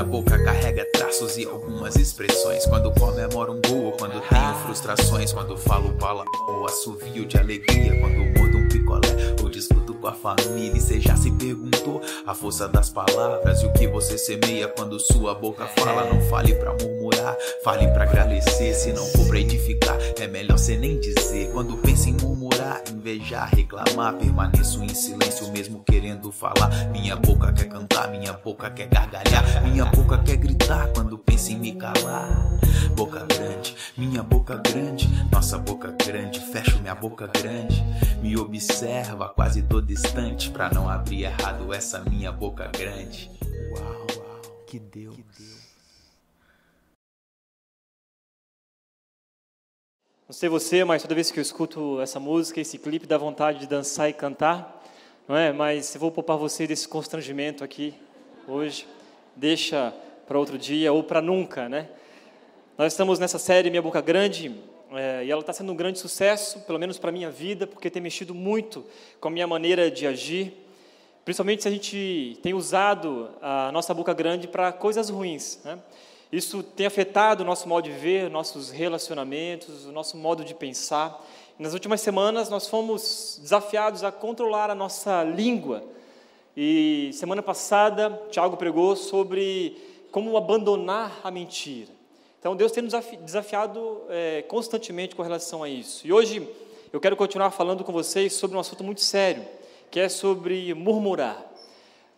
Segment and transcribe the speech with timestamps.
[0.00, 2.64] Minha boca carrega traços e algumas expressões.
[2.64, 5.30] Quando comemoro um gol, quando tenho frustrações.
[5.30, 8.00] Quando falo bala ou assovio de alegria.
[8.00, 10.74] Quando mordo um picolé ou discuto com a família.
[10.74, 14.98] E cê já se perguntou a força das palavras e o que você semeia quando
[14.98, 16.06] sua boca fala.
[16.06, 18.72] Não fale pra murmurar, fale pra agradecer.
[18.72, 21.50] Se não for pra edificar, é melhor cê nem dizer.
[21.52, 26.70] Quando pensa em murmurar, invejar, reclamar, permaneço em silêncio mesmo querendo falar.
[26.90, 31.58] Minha boca quer cantar, minha boca quer gargalhar, minha boca quer gritar quando pensa em
[31.58, 32.28] me calar.
[32.94, 37.82] Boca grande, minha boca grande, nossa boca grande, fecho minha boca grande.
[38.22, 43.30] Me observa, quase tô distante pra não abrir errado essa minha boca grande.
[43.76, 45.16] Uau, uau, que Deus.
[45.16, 45.60] Que Deus.
[50.28, 53.58] Não sei você, mas toda vez que eu escuto essa música, esse clipe, dá vontade
[53.58, 54.80] de dançar e cantar,
[55.26, 55.52] não é?
[55.52, 57.94] Mas eu vou poupar você desse constrangimento aqui
[58.46, 58.86] hoje.
[59.36, 59.94] Deixa
[60.26, 61.88] para outro dia ou para nunca, né?
[62.76, 64.54] Nós estamos nessa série Minha Boca Grande
[64.92, 68.02] é, e ela está sendo um grande sucesso, pelo menos para minha vida, porque tem
[68.02, 68.84] mexido muito
[69.20, 70.52] com a minha maneira de agir,
[71.24, 75.78] principalmente se a gente tem usado a nossa boca grande para coisas ruins, né?
[76.32, 81.20] Isso tem afetado o nosso modo de ver, nossos relacionamentos, o nosso modo de pensar.
[81.58, 85.82] Nas últimas semanas, nós fomos desafiados a controlar a nossa língua.
[86.56, 89.76] E semana passada, Tiago pregou sobre
[90.10, 91.88] como abandonar a mentira.
[92.38, 96.06] Então, Deus tem nos desafiado é, constantemente com relação a isso.
[96.06, 96.46] E hoje,
[96.92, 99.44] eu quero continuar falando com vocês sobre um assunto muito sério,
[99.90, 101.46] que é sobre murmurar.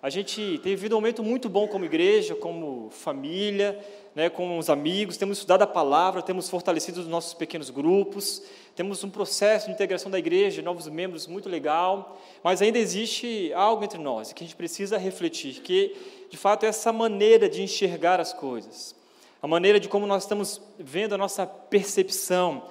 [0.02, 3.78] A gente tem vivido um momento muito bom como igreja, como família,
[4.14, 8.42] né, com os amigos, temos estudado a palavra, temos fortalecido os nossos pequenos grupos,
[8.74, 13.82] temos um processo de integração da igreja, novos membros muito legal, mas ainda existe algo
[13.84, 15.96] entre nós que a gente precisa refletir, que
[16.30, 18.94] de fato é essa maneira de enxergar as coisas,
[19.40, 22.64] a maneira de como nós estamos vendo a nossa percepção.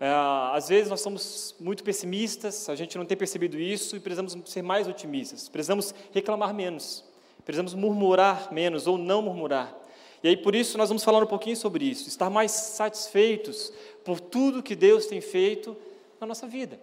[0.00, 0.08] É,
[0.52, 4.62] às vezes nós somos muito pessimistas, a gente não tem percebido isso e precisamos ser
[4.62, 7.04] mais otimistas, precisamos reclamar menos,
[7.44, 9.83] precisamos murmurar menos ou não murmurar.
[10.24, 13.70] E aí, por isso, nós vamos falar um pouquinho sobre isso, estar mais satisfeitos
[14.02, 15.76] por tudo que Deus tem feito
[16.18, 16.80] na nossa vida.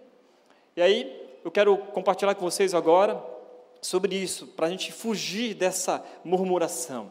[0.76, 3.20] E aí, eu quero compartilhar com vocês agora
[3.80, 7.10] sobre isso, para a gente fugir dessa murmuração.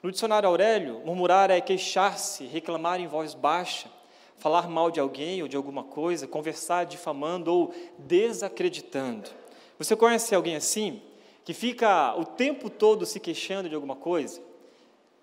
[0.00, 3.90] No dicionário Aurélio, murmurar é queixar-se, reclamar em voz baixa,
[4.38, 9.28] falar mal de alguém ou de alguma coisa, conversar difamando ou desacreditando.
[9.76, 11.02] Você conhece alguém assim?
[11.44, 14.53] Que fica o tempo todo se queixando de alguma coisa?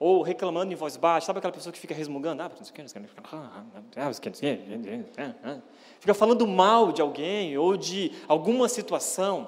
[0.01, 2.49] Ou reclamando em voz baixa, sabe aquela pessoa que fica resmungando, ah,
[5.99, 9.47] fica falando mal de alguém ou de alguma situação.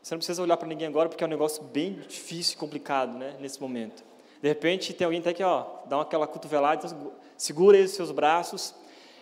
[0.00, 3.18] Você não precisa olhar para ninguém agora porque é um negócio bem difícil e complicado,
[3.18, 4.04] né, nesse momento.
[4.40, 8.12] De repente tem alguém até que ó, dá aquela cotovelada, então segura aí os seus
[8.12, 8.72] braços,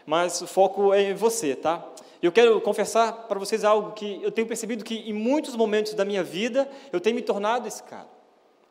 [0.04, 1.82] mas o foco é em você, tá?
[2.20, 6.04] Eu quero confessar para vocês algo que eu tenho percebido que em muitos momentos da
[6.04, 8.08] minha vida eu tenho me tornado esse cara,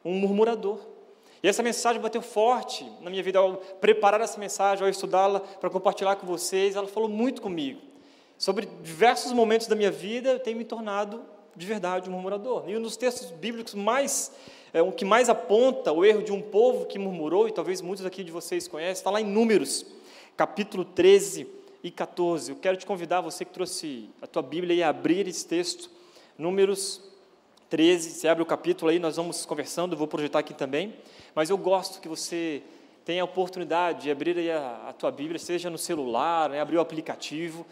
[0.06, 0.96] um murmurador.
[1.41, 5.69] E essa mensagem bateu forte na minha vida ao preparar essa mensagem, ao estudá-la para
[5.69, 6.75] compartilhar com vocês.
[6.75, 7.81] Ela falou muito comigo.
[8.37, 11.23] Sobre diversos momentos da minha vida, eu tenho me tornado
[11.55, 12.63] de verdade um murmurador.
[12.67, 14.31] E um dos textos bíblicos mais
[14.73, 18.05] é, o que mais aponta o erro de um povo que murmurou, e talvez muitos
[18.05, 19.85] aqui de vocês conhecem, está lá em Números,
[20.35, 21.47] capítulo 13
[21.83, 22.51] e 14.
[22.51, 25.89] Eu quero te convidar, você que trouxe a tua Bíblia, a abrir esse texto,
[26.37, 27.01] Números
[27.69, 30.95] 13, você abre o capítulo aí, nós vamos conversando, eu vou projetar aqui também.
[31.35, 32.63] Mas eu gosto que você
[33.03, 36.81] tenha a oportunidade de abrir a, a tua Bíblia, seja no celular, né, abrir o
[36.81, 37.66] aplicativo,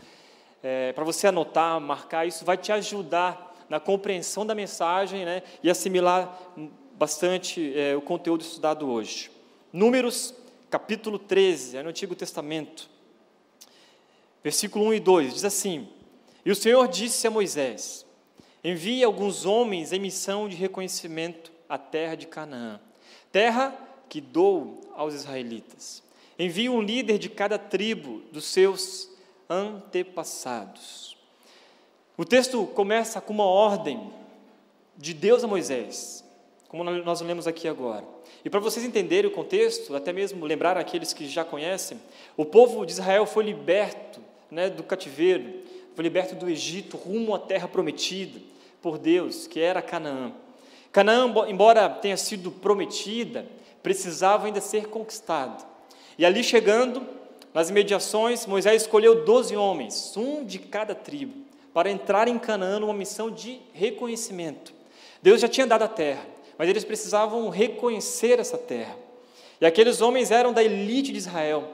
[0.62, 5.70] é, para você anotar, marcar, isso vai te ajudar na compreensão da mensagem né, e
[5.70, 6.40] assimilar
[6.94, 9.32] bastante é, o conteúdo estudado hoje.
[9.72, 10.34] Números,
[10.70, 12.90] capítulo 13, é no Antigo Testamento,
[14.44, 15.88] versículo 1 e 2, diz assim:
[16.46, 18.05] E o Senhor disse a Moisés:
[18.68, 22.80] Envie alguns homens em missão de reconhecimento à terra de Canaã
[23.32, 23.78] terra
[24.10, 26.02] que dou aos israelitas.
[26.40, 29.08] Envie um líder de cada tribo dos seus
[29.48, 31.16] antepassados.
[32.18, 34.12] O texto começa com uma ordem
[34.98, 36.24] de Deus a Moisés,
[36.68, 38.06] como nós lemos aqui agora.
[38.44, 42.00] E para vocês entenderem o contexto, até mesmo lembrar aqueles que já conhecem,
[42.36, 45.62] o povo de Israel foi liberto né, do cativeiro,
[45.94, 50.32] foi liberto do Egito rumo à terra prometida por Deus, que era Canaã.
[50.92, 53.46] Canaã, embora tenha sido prometida,
[53.84, 55.64] precisava ainda ser conquistada.
[56.18, 57.06] E ali chegando,
[57.54, 61.34] nas imediações, Moisés escolheu doze homens, um de cada tribo,
[61.74, 64.74] para entrar em Canaã numa missão de reconhecimento.
[65.22, 66.26] Deus já tinha dado a terra,
[66.58, 68.96] mas eles precisavam reconhecer essa terra.
[69.60, 71.66] E aqueles homens eram da elite de Israel,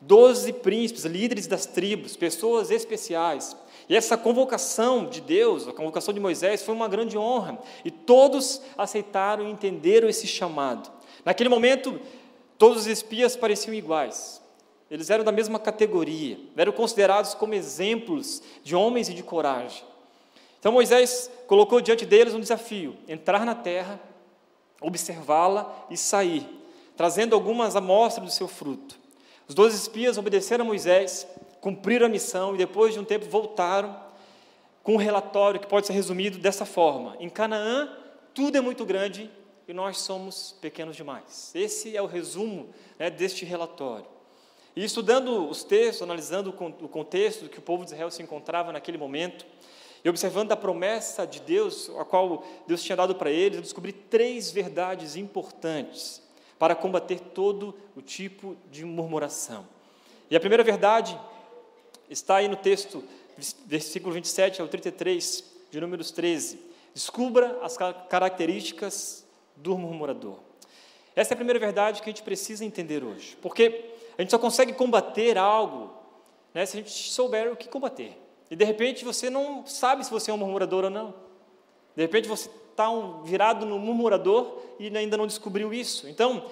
[0.00, 3.56] doze príncipes, líderes das tribos, pessoas especiais.
[3.88, 7.58] E essa convocação de Deus, a convocação de Moisés, foi uma grande honra.
[7.84, 10.90] E todos aceitaram e entenderam esse chamado.
[11.24, 12.00] Naquele momento,
[12.58, 14.42] todos os espias pareciam iguais.
[14.90, 19.82] Eles eram da mesma categoria, eram considerados como exemplos de homens e de coragem.
[20.60, 24.00] Então Moisés colocou diante deles um desafio: entrar na terra,
[24.80, 26.46] observá-la e sair,
[26.96, 28.96] trazendo algumas amostras do seu fruto.
[29.48, 31.26] Os dois espias obedeceram a Moisés,
[31.64, 33.98] cumpriram a missão e depois de um tempo voltaram
[34.82, 37.88] com um relatório que pode ser resumido dessa forma: Em Canaã,
[38.34, 39.30] tudo é muito grande
[39.66, 41.52] e nós somos pequenos demais.
[41.54, 42.68] Esse é o resumo
[42.98, 44.04] né, deste relatório.
[44.76, 48.98] E estudando os textos, analisando o contexto que o povo de Israel se encontrava naquele
[48.98, 49.46] momento,
[50.04, 53.92] e observando a promessa de Deus, a qual Deus tinha dado para eles, eu descobri
[53.92, 56.22] três verdades importantes
[56.58, 59.66] para combater todo o tipo de murmuração.
[60.30, 61.18] E a primeira verdade
[62.14, 63.04] está aí no texto,
[63.66, 66.58] versículo 27 ao 33, de Números 13.
[66.94, 69.26] Descubra as características
[69.56, 70.38] do murmurador.
[71.16, 74.38] Essa é a primeira verdade que a gente precisa entender hoje, porque a gente só
[74.38, 75.92] consegue combater algo
[76.52, 78.16] né, se a gente souber o que combater.
[78.50, 81.14] E de repente você não sabe se você é um murmurador ou não.
[81.96, 86.08] De repente você está um, virado no murmurador e ainda não descobriu isso.
[86.08, 86.46] Então,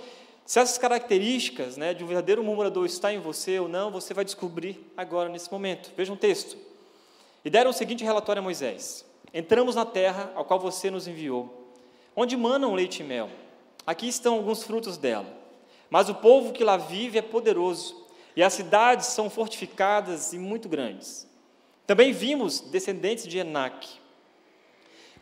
[0.45, 4.25] se essas características né, de um verdadeiro murmurador está em você ou não, você vai
[4.25, 5.93] descobrir agora nesse momento.
[5.97, 6.57] Veja um texto.
[7.45, 11.73] E deram o seguinte relatório a Moisés: Entramos na terra ao qual você nos enviou,
[12.15, 13.31] onde manam leite e mel.
[13.87, 15.27] Aqui estão alguns frutos dela.
[15.89, 20.69] Mas o povo que lá vive é poderoso, e as cidades são fortificadas e muito
[20.69, 21.29] grandes.
[21.87, 24.01] Também vimos descendentes de Enac.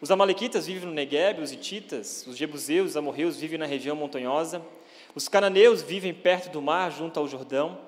[0.01, 4.63] Os amalequitas vivem no Negueb, os hititas, os jebuseus, os amorreus vivem na região montanhosa,
[5.15, 7.79] os cananeus vivem perto do mar, junto ao Jordão.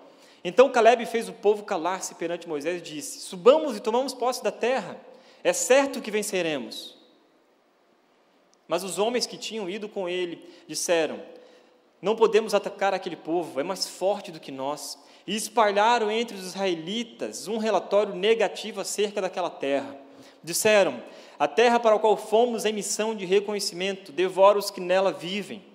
[0.44, 4.50] Então Caleb fez o povo calar-se perante Moisés e disse: Subamos e tomamos posse da
[4.50, 5.00] terra,
[5.44, 6.96] é certo que venceremos.
[8.66, 11.20] Mas os homens que tinham ido com ele disseram:
[12.00, 16.44] Não podemos atacar aquele povo, é mais forte do que nós e espalharam entre os
[16.44, 19.96] israelitas um relatório negativo acerca daquela terra.
[20.42, 21.02] Disseram:
[21.38, 25.71] A terra para a qual fomos em missão de reconhecimento devora os que nela vivem.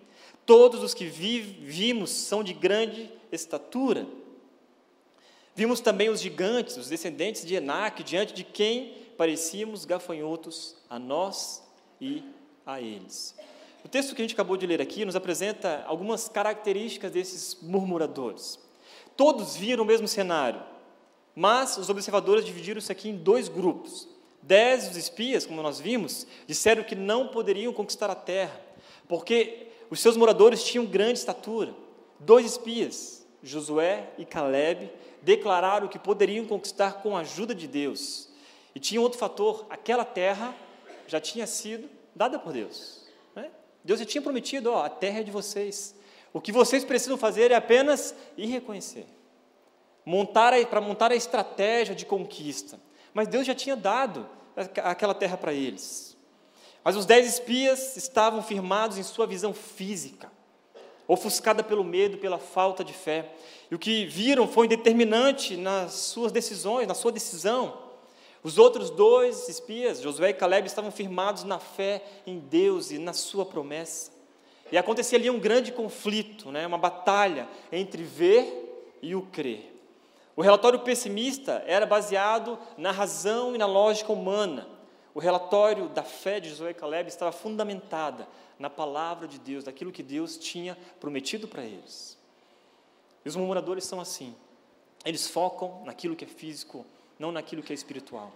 [0.48, 4.08] Todos os que vimos são de grande estatura.
[5.54, 11.62] Vimos também os gigantes, os descendentes de Enac, diante de quem parecíamos gafanhotos a nós
[12.00, 12.24] e
[12.66, 13.36] a eles.
[13.84, 18.58] O texto que a gente acabou de ler aqui nos apresenta algumas características desses murmuradores.
[19.18, 20.64] Todos viram o mesmo cenário,
[21.36, 24.08] mas os observadores dividiram-se aqui em dois grupos.
[24.42, 28.62] Dez dos espias, como nós vimos, disseram que não poderiam conquistar a terra,
[29.10, 31.74] porque os seus moradores tinham grande estatura.
[32.20, 34.92] Dois espias, Josué e Caleb,
[35.22, 38.30] declararam que poderiam conquistar com a ajuda de Deus.
[38.74, 40.56] E tinha outro fator: aquela terra
[41.08, 43.06] já tinha sido dada por Deus.
[43.36, 43.52] Né?
[43.84, 45.96] Deus já tinha prometido: ó, a terra é de vocês.
[46.34, 49.06] O que vocês precisam fazer é apenas ir reconhecer.
[50.06, 52.80] Montar para montar a estratégia de conquista.
[53.14, 54.28] Mas Deus já tinha dado
[54.84, 56.17] aquela terra para eles.
[56.88, 60.32] Mas os dez espias estavam firmados em sua visão física,
[61.06, 63.30] ofuscada pelo medo, pela falta de fé.
[63.70, 67.78] E o que viram foi determinante nas suas decisões, na sua decisão.
[68.42, 73.12] Os outros dois espias, Josué e Caleb, estavam firmados na fé em Deus e na
[73.12, 74.10] sua promessa.
[74.72, 79.78] E acontecia ali um grande conflito, né, uma batalha entre ver e o crer.
[80.38, 84.77] O relatório pessimista era baseado na razão e na lógica humana.
[85.18, 88.28] O relatório da fé de Josué e Caleb estava fundamentada
[88.60, 92.16] na palavra de Deus, daquilo que Deus tinha prometido para eles.
[93.26, 94.36] E os murmuradores são assim.
[95.04, 96.86] Eles focam naquilo que é físico,
[97.18, 98.32] não naquilo que é espiritual.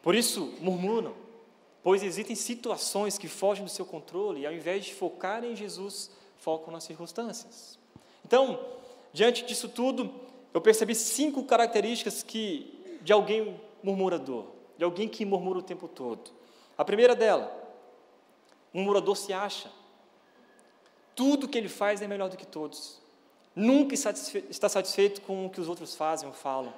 [0.00, 1.12] Por isso, murmuram,
[1.82, 6.12] pois existem situações que fogem do seu controle e, ao invés de focar em Jesus,
[6.36, 7.80] focam nas circunstâncias.
[8.24, 8.64] Então,
[9.12, 10.08] diante disso tudo,
[10.54, 16.30] eu percebi cinco características que de alguém murmurador, de alguém que murmura o tempo todo.
[16.76, 17.52] A primeira dela,
[18.72, 19.70] um murmurador se acha.
[21.14, 23.00] Tudo que ele faz é melhor do que todos.
[23.54, 26.72] Nunca está satisfeito com o que os outros fazem ou falam.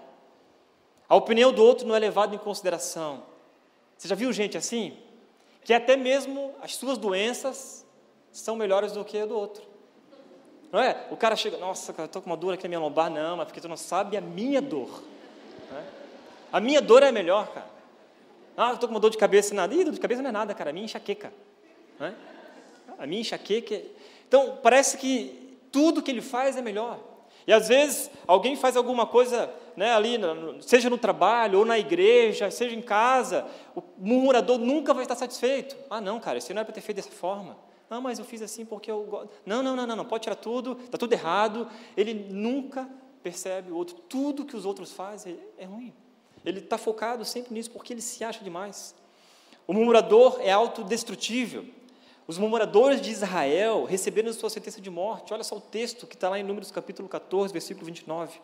[1.09, 3.23] A opinião do outro não é levada em consideração.
[3.97, 4.97] Você já viu gente assim?
[5.63, 7.87] Que até mesmo as suas doenças
[8.33, 9.63] são melhores do que a do outro.
[10.73, 11.07] Não é?
[11.11, 13.09] O cara chega, nossa, cara, estou com uma dor aqui na minha lombar.
[13.09, 15.03] Não, mas porque tu não sabe a minha dor.
[15.73, 15.85] É?
[16.53, 17.74] A minha dor é melhor, cara.
[18.57, 19.75] Ah, estou com uma dor de cabeça, nada.
[19.75, 20.71] Ih, dor de cabeça não é nada, cara.
[20.71, 21.33] A minha é enxaqueca.
[22.01, 22.13] É?
[22.99, 23.75] a minha enxaqueca.
[23.75, 23.85] É...
[24.27, 26.99] Então, parece que tudo que ele faz é melhor.
[27.47, 30.19] E às vezes alguém faz alguma coisa né, ali,
[30.61, 35.77] seja no trabalho ou na igreja, seja em casa, o murmurador nunca vai estar satisfeito.
[35.91, 37.57] Ah, não, cara, isso não era para ter feito dessa forma.
[37.91, 39.29] Ah, mas eu fiz assim porque eu gosto.
[39.45, 41.69] Não, não, não, não, não, pode tirar tudo, está tudo errado.
[41.97, 42.89] Ele nunca
[43.23, 43.97] percebe o outro.
[44.09, 45.93] Tudo que os outros fazem é ruim.
[46.45, 48.95] Ele está focado sempre nisso porque ele se acha demais.
[49.67, 51.65] O murmurador é autodestrutível.
[52.27, 55.35] Os murmuradores de Israel receberam sua sentença de morte.
[55.35, 58.41] Olha só o texto que está lá em Números capítulo 14, versículo 29.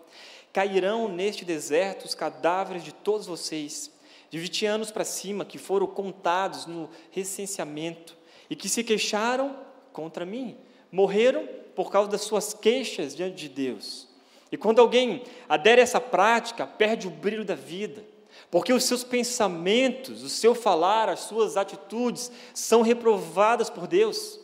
[0.53, 3.91] Cairão neste deserto os cadáveres de todos vocês,
[4.29, 8.17] de 20 anos para cima, que foram contados no recenseamento
[8.51, 9.57] e que se queixaram
[9.95, 10.59] contra mim.
[10.93, 14.10] Morreram por causa das suas queixas diante de Deus.
[14.51, 18.05] E quando alguém adere a essa prática, perde o brilho da vida.
[18.51, 24.41] Porque os seus pensamentos, o seu falar, as suas atitudes são reprovadas por Deus,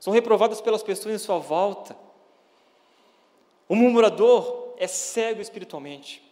[0.00, 1.96] são reprovadas pelas pessoas em sua volta.
[3.68, 6.22] O murmurador é cego espiritualmente.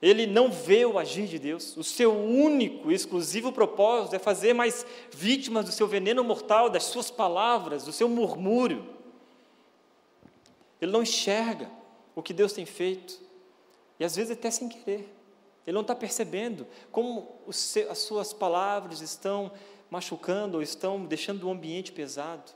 [0.00, 1.76] Ele não vê o agir de Deus.
[1.76, 6.84] O seu único e exclusivo propósito é fazer mais vítimas do seu veneno mortal, das
[6.84, 8.86] suas palavras, do seu murmúrio.
[10.80, 11.77] Ele não enxerga
[12.18, 13.20] o que Deus tem feito,
[13.96, 15.08] e às vezes até sem querer.
[15.64, 19.52] Ele não está percebendo como as suas palavras estão
[19.88, 22.50] machucando ou estão deixando o ambiente pesado.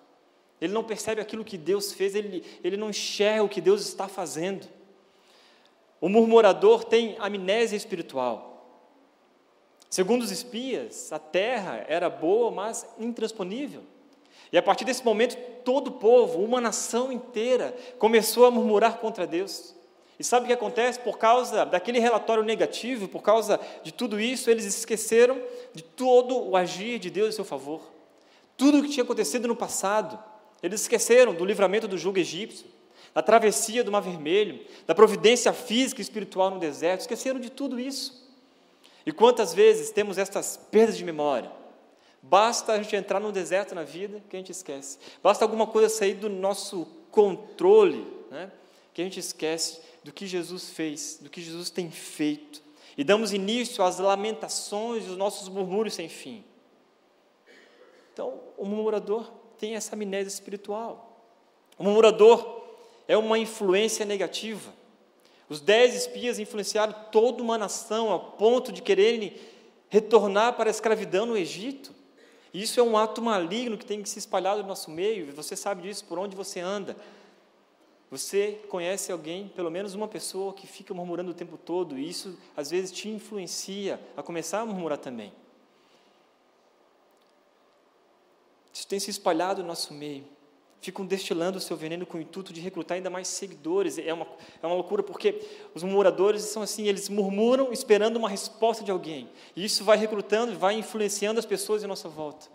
[0.60, 4.08] Ele não percebe aquilo que Deus fez, ele, ele não enxerga o que Deus está
[4.08, 4.66] fazendo.
[6.00, 8.66] O murmurador tem amnésia espiritual.
[9.88, 13.84] Segundo os espias, a terra era boa, mas intransponível.
[14.52, 19.26] E a partir desse momento, todo o povo, uma nação inteira, começou a murmurar contra
[19.26, 19.74] Deus.
[20.18, 21.00] E sabe o que acontece?
[21.00, 25.40] Por causa daquele relatório negativo, por causa de tudo isso, eles esqueceram
[25.72, 27.80] de todo o agir de Deus em seu favor.
[28.56, 30.22] Tudo o que tinha acontecido no passado.
[30.62, 32.66] Eles esqueceram do livramento do jugo egípcio,
[33.14, 37.00] da travessia do Mar Vermelho, da providência física e espiritual no deserto.
[37.00, 38.30] Esqueceram de tudo isso.
[39.04, 41.61] E quantas vezes temos estas perdas de memória?
[42.22, 44.98] Basta a gente entrar no deserto na vida que a gente esquece.
[45.20, 48.50] Basta alguma coisa sair do nosso controle, né,
[48.94, 52.62] que a gente esquece do que Jesus fez, do que Jesus tem feito,
[52.96, 56.44] e damos início às lamentações e os nossos murmúrios sem fim.
[58.12, 61.24] Então, o murmurador tem essa amnésia espiritual.
[61.78, 62.62] O murmurador
[63.08, 64.72] é uma influência negativa.
[65.48, 69.34] Os dez espias influenciaram toda uma nação a ponto de quererem
[69.88, 71.94] retornar para a escravidão no Egito.
[72.52, 75.82] Isso é um ato maligno que tem que se espalhar no nosso meio, você sabe
[75.82, 76.96] disso por onde você anda.
[78.10, 82.38] Você conhece alguém, pelo menos uma pessoa, que fica murmurando o tempo todo, e isso
[82.54, 85.32] às vezes te influencia a começar a murmurar também.
[88.70, 90.26] Isso tem se espalhado no nosso meio.
[90.82, 93.98] Ficam destilando o seu veneno com o intuito de recrutar ainda mais seguidores.
[93.98, 94.26] É uma,
[94.60, 95.40] é uma loucura, porque
[95.72, 99.28] os murmuradores são assim, eles murmuram esperando uma resposta de alguém.
[99.54, 102.48] E isso vai recrutando, vai influenciando as pessoas em nossa volta.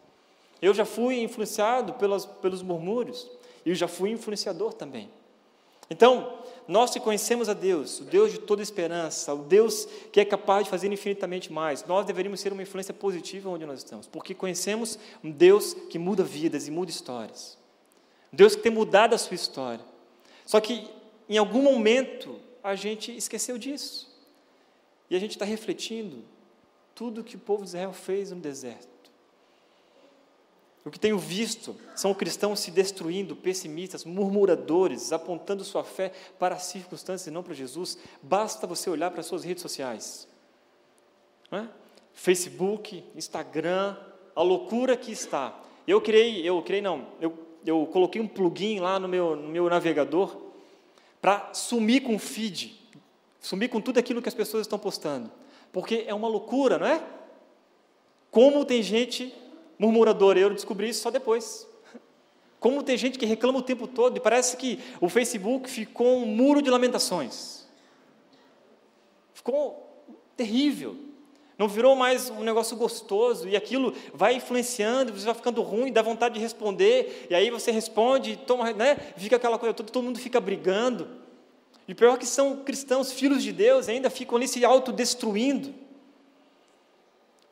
[0.61, 3.25] Eu já fui influenciado pelos, pelos murmúrios,
[3.65, 5.09] e eu já fui influenciador também.
[5.89, 10.25] Então, nós que conhecemos a Deus, o Deus de toda esperança, o Deus que é
[10.25, 14.33] capaz de fazer infinitamente mais, nós deveríamos ser uma influência positiva onde nós estamos, porque
[14.33, 17.57] conhecemos um Deus que muda vidas e muda histórias.
[18.31, 19.83] Deus que tem mudado a sua história.
[20.45, 20.89] Só que,
[21.27, 24.07] em algum momento, a gente esqueceu disso.
[25.09, 26.23] E a gente está refletindo
[26.93, 28.87] tudo que o povo de Israel fez no deserto.
[30.83, 36.63] O que tenho visto são cristãos se destruindo, pessimistas, murmuradores, apontando sua fé para as
[36.63, 37.97] circunstâncias e não para Jesus.
[38.21, 40.27] Basta você olhar para as suas redes sociais.
[41.51, 41.67] É?
[42.13, 43.97] Facebook, Instagram,
[44.35, 45.59] a loucura que está.
[45.85, 49.69] Eu criei, eu criei não, eu, eu coloquei um plugin lá no meu, no meu
[49.69, 50.35] navegador
[51.21, 52.79] para sumir com o feed,
[53.39, 55.31] sumir com tudo aquilo que as pessoas estão postando.
[55.71, 57.03] Porque é uma loucura, não é?
[58.31, 59.33] Como tem gente
[59.77, 61.67] murmurador, eu descobri isso só depois.
[62.59, 66.25] Como tem gente que reclama o tempo todo e parece que o Facebook ficou um
[66.25, 67.67] muro de lamentações.
[69.33, 69.87] Ficou
[70.35, 71.06] terrível.
[71.57, 76.03] Não virou mais um negócio gostoso e aquilo vai influenciando, você vai ficando ruim, dá
[76.03, 78.95] vontade de responder, e aí você responde, toma, né?
[79.17, 81.07] fica aquela coisa toda, todo mundo fica brigando.
[81.87, 85.73] E pior que são cristãos, filhos de Deus, ainda ficam ali se autodestruindo.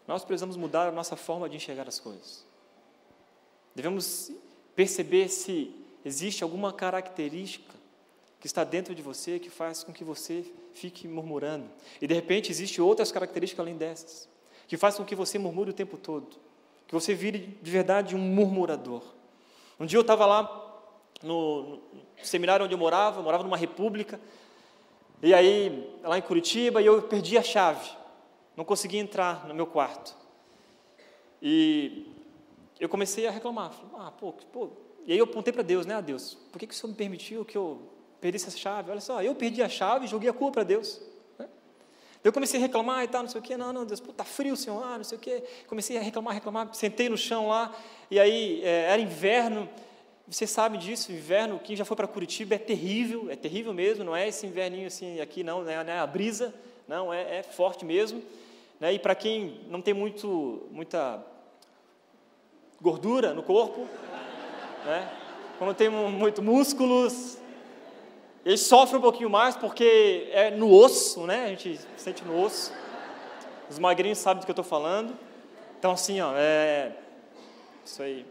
[0.07, 2.45] Nós precisamos mudar a nossa forma de enxergar as coisas.
[3.73, 4.31] Devemos
[4.75, 7.74] perceber se existe alguma característica
[8.45, 11.67] que está dentro de você que faz com que você fique murmurando.
[11.99, 14.29] E de repente existe outras características além dessas,
[14.67, 16.37] que faz com que você murmure o tempo todo,
[16.87, 19.01] que você vire de verdade um murmurador.
[19.79, 20.79] Um dia eu estava lá
[21.23, 21.81] no, no,
[22.21, 24.19] seminário onde eu morava, eu morava numa república,
[25.23, 27.89] e aí, lá em Curitiba, e eu perdi a chave,
[28.55, 30.15] não consegui entrar no meu quarto.
[31.41, 32.13] E
[32.79, 34.69] eu comecei a reclamar, falei, ah, pô, pô.
[35.03, 36.95] E aí eu apontei para Deus, né, a Deus, por que, que o Senhor me
[36.95, 37.94] permitiu que eu
[38.25, 38.89] perdesse a chave?
[38.89, 40.99] Olha só, eu perdi a chave e joguei a culpa para Deus.
[41.37, 41.47] Né?
[42.23, 44.23] Eu comecei a reclamar e tal, não sei o quê, não, não, Deus, pô, tá
[44.23, 45.43] frio, Senhor, ah, não sei o quê.
[45.67, 47.71] Comecei a reclamar, reclamar, sentei no chão lá,
[48.09, 49.69] e aí é, era inverno,
[50.27, 54.15] você sabe disso, inverno, quem já foi para Curitiba é terrível, é terrível mesmo, não
[54.15, 56.51] é esse inverninho assim aqui, não, não é a brisa,
[56.87, 58.23] não, é, é forte mesmo.
[58.79, 58.93] Né?
[58.93, 61.23] E para quem não tem muito, muita
[62.81, 63.87] gordura no corpo,
[64.83, 65.11] né?
[65.59, 67.37] quando tem muito músculos,
[68.45, 71.45] ele sofre um pouquinho mais porque é no osso, né?
[71.45, 72.71] A gente sente no osso.
[73.67, 75.17] Os magrinhos sabem do que eu estou falando.
[75.79, 76.95] Então, assim, ó, é.
[77.83, 78.23] Isso aí.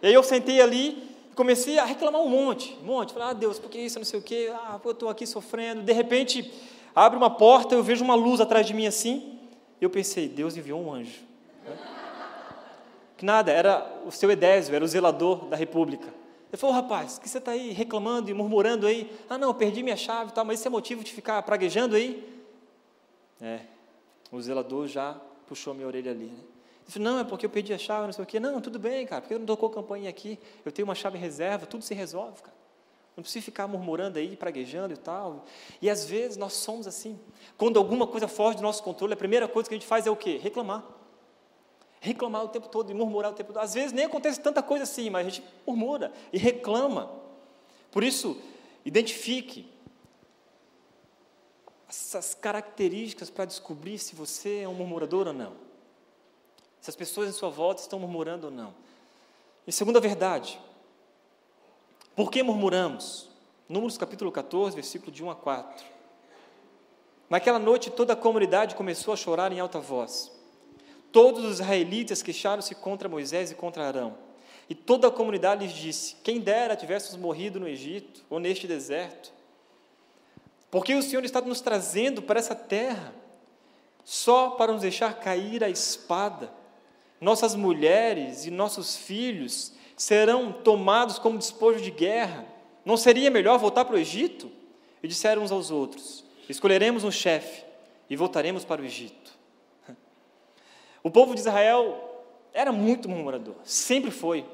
[0.00, 3.12] E aí eu sentei ali e comecei a reclamar um monte, um monte.
[3.12, 4.52] Falei, ah, Deus, por que isso, não sei o quê?
[4.54, 5.82] Ah, eu estou aqui sofrendo.
[5.82, 6.52] De repente,
[6.94, 9.36] abre uma porta, eu vejo uma luz atrás de mim assim.
[9.80, 11.26] Eu pensei, Deus enviou um anjo.
[13.16, 16.06] Que nada, era o seu Edésio, era o zelador da república.
[16.48, 19.10] Ele falou, rapaz, que você está aí reclamando e murmurando aí?
[19.28, 22.34] Ah, não, perdi minha chave e tal, mas isso é motivo de ficar praguejando aí?
[23.40, 23.60] É,
[24.30, 26.38] o zelador já puxou minha orelha ali, né?
[26.84, 28.38] Ele falou, não, é porque eu perdi a chave, não sei o quê.
[28.38, 31.66] Não, tudo bem, cara, porque eu não tocou campanha aqui, eu tenho uma chave reserva,
[31.66, 32.56] tudo se resolve, cara.
[33.16, 35.46] Não precisa ficar murmurando aí, praguejando e tal.
[35.80, 37.18] E às vezes nós somos assim.
[37.56, 40.10] Quando alguma coisa foge do nosso controle, a primeira coisa que a gente faz é
[40.10, 40.38] o quê?
[40.40, 40.95] Reclamar
[42.06, 43.62] reclamar o tempo todo e murmurar o tempo todo.
[43.62, 47.10] Às vezes nem acontece tanta coisa assim, mas a gente murmura e reclama.
[47.90, 48.40] Por isso,
[48.84, 49.68] identifique
[51.88, 55.52] essas características para descobrir se você é um murmurador ou não.
[56.80, 58.74] Se as pessoas em sua volta estão murmurando ou não.
[59.66, 60.60] E segunda verdade,
[62.14, 63.28] por que murmuramos?
[63.68, 65.84] Números capítulo 14, versículo de 1 a 4.
[67.28, 70.35] Naquela noite toda a comunidade começou a chorar em alta voz.
[71.16, 74.18] Todos os israelitas queixaram-se contra Moisés e contra Arão.
[74.68, 79.32] E toda a comunidade lhes disse: Quem dera tivéssemos morrido no Egito ou neste deserto.
[80.70, 83.14] Porque o Senhor está nos trazendo para essa terra
[84.04, 86.52] só para nos deixar cair a espada.
[87.18, 92.44] Nossas mulheres e nossos filhos serão tomados como despojo de guerra.
[92.84, 94.52] Não seria melhor voltar para o Egito?
[95.02, 97.64] E disseram uns aos outros: Escolheremos um chefe
[98.10, 99.35] e voltaremos para o Egito.
[101.06, 104.44] O povo de Israel era muito murmurador, sempre foi.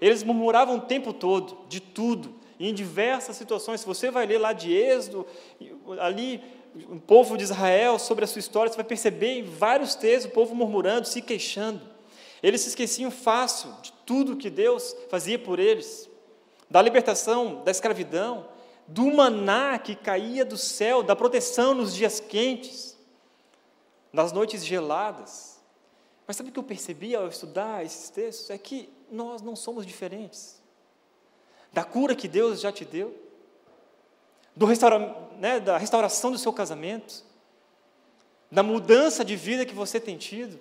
[0.00, 3.80] Eles murmuravam o tempo todo, de tudo, em diversas situações.
[3.80, 5.26] Se você vai ler lá de Êxodo,
[5.98, 6.40] ali,
[6.88, 10.34] o povo de Israel, sobre a sua história, você vai perceber em vários textos o
[10.34, 11.80] povo murmurando, se queixando.
[12.40, 16.08] Eles se esqueciam fácil de tudo que Deus fazia por eles,
[16.70, 18.46] da libertação, da escravidão,
[18.86, 22.96] do maná que caía do céu, da proteção nos dias quentes,
[24.12, 25.57] nas noites geladas.
[26.28, 28.50] Mas sabe o que eu percebi ao estudar esses textos?
[28.50, 30.60] É que nós não somos diferentes.
[31.72, 33.16] Da cura que Deus já te deu,
[34.54, 37.24] do restaura, né, da restauração do seu casamento,
[38.52, 40.58] da mudança de vida que você tem tido,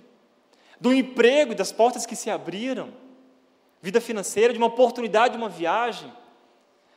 [0.79, 2.93] do emprego e das portas que se abriram,
[3.81, 6.13] vida financeira, de uma oportunidade, de uma viagem,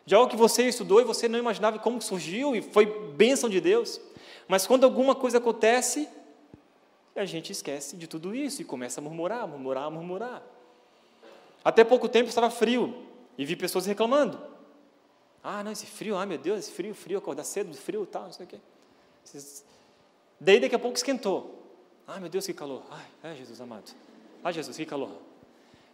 [0.06, 3.60] de algo que você estudou e você não imaginava como surgiu e foi bênção de
[3.60, 4.00] Deus.
[4.46, 6.08] Mas quando alguma coisa acontece,
[7.16, 10.42] a gente esquece de tudo isso e começa a murmurar, murmurar, murmurar.
[11.64, 14.40] Até pouco tempo estava frio e vi pessoas reclamando.
[15.42, 18.32] Ah, não, esse frio, ah, meu Deus, esse frio, frio, acordar cedo, frio, tal, não
[18.32, 18.58] sei o quê.
[20.38, 21.60] Daí daqui a pouco esquentou.
[22.06, 22.82] Ah, meu Deus, que calor.
[22.90, 23.90] Ai, é Jesus amado.
[24.42, 25.10] Ah, Jesus, que calor.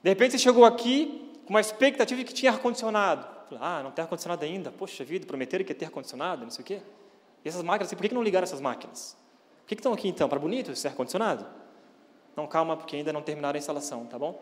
[0.02, 3.26] De repente você chegou aqui com uma expectativa de que tinha ar-condicionado.
[3.60, 4.70] Ah, não tem ar-condicionado ainda.
[4.72, 6.80] Poxa vida, prometeram que ia ter ar-condicionado, não sei o quê.
[7.44, 9.16] E essas máquinas, por que não ligaram essas máquinas?
[9.66, 10.28] Que, que estão aqui então?
[10.28, 11.46] Para bonito esse ar-condicionado?
[12.36, 14.40] Não, calma, porque ainda não terminaram a instalação, tá bom?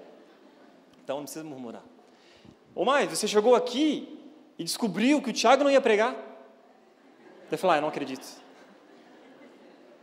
[1.02, 1.82] Então não precisa murmurar.
[2.74, 4.18] Ou mais, você chegou aqui
[4.58, 6.14] e descobriu que o Tiago não ia pregar.
[7.48, 8.26] Você falou, ah, eu não acredito.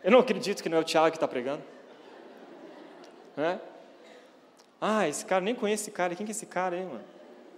[0.03, 1.61] Eu não acredito que não é o Tiago que está pregando.
[4.79, 6.15] Ah, esse cara, nem conheço esse cara.
[6.15, 7.03] Quem que é esse cara aí, mano?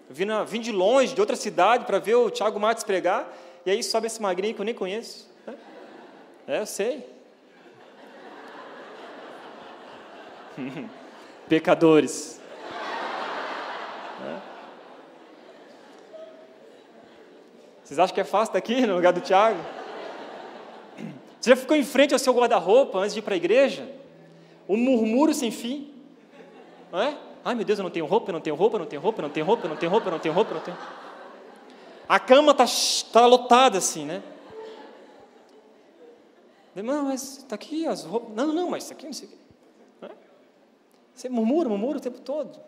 [0.09, 3.33] Vim, na, vim de longe, de outra cidade, para ver o Tiago Matos pregar,
[3.65, 5.31] e aí sobe esse magrinho que eu nem conheço.
[6.45, 7.07] É eu sei.
[11.49, 12.41] Pecadores.
[17.83, 19.59] Vocês acham que é fácil daqui no lugar do Tiago?
[21.39, 23.87] Você já ficou em frente ao seu guarda-roupa antes de ir para a igreja?
[24.67, 25.93] Um murmúrio sem fim,
[26.89, 27.17] não é?
[27.43, 29.19] Ai meu Deus, eu não tenho roupa, eu não tenho roupa, eu não tenho roupa,
[29.19, 30.77] eu não tenho roupa, eu não tenho roupa, eu não tenho roupa, eu não tenho.
[32.07, 32.65] A cama está
[33.11, 34.23] tá lotada assim, né?
[36.73, 38.33] Não, mas está aqui as roupas.
[38.33, 39.37] Não, não, mas isso aqui não sei o quê.
[41.13, 42.59] Você murmura, murmura o tempo todo.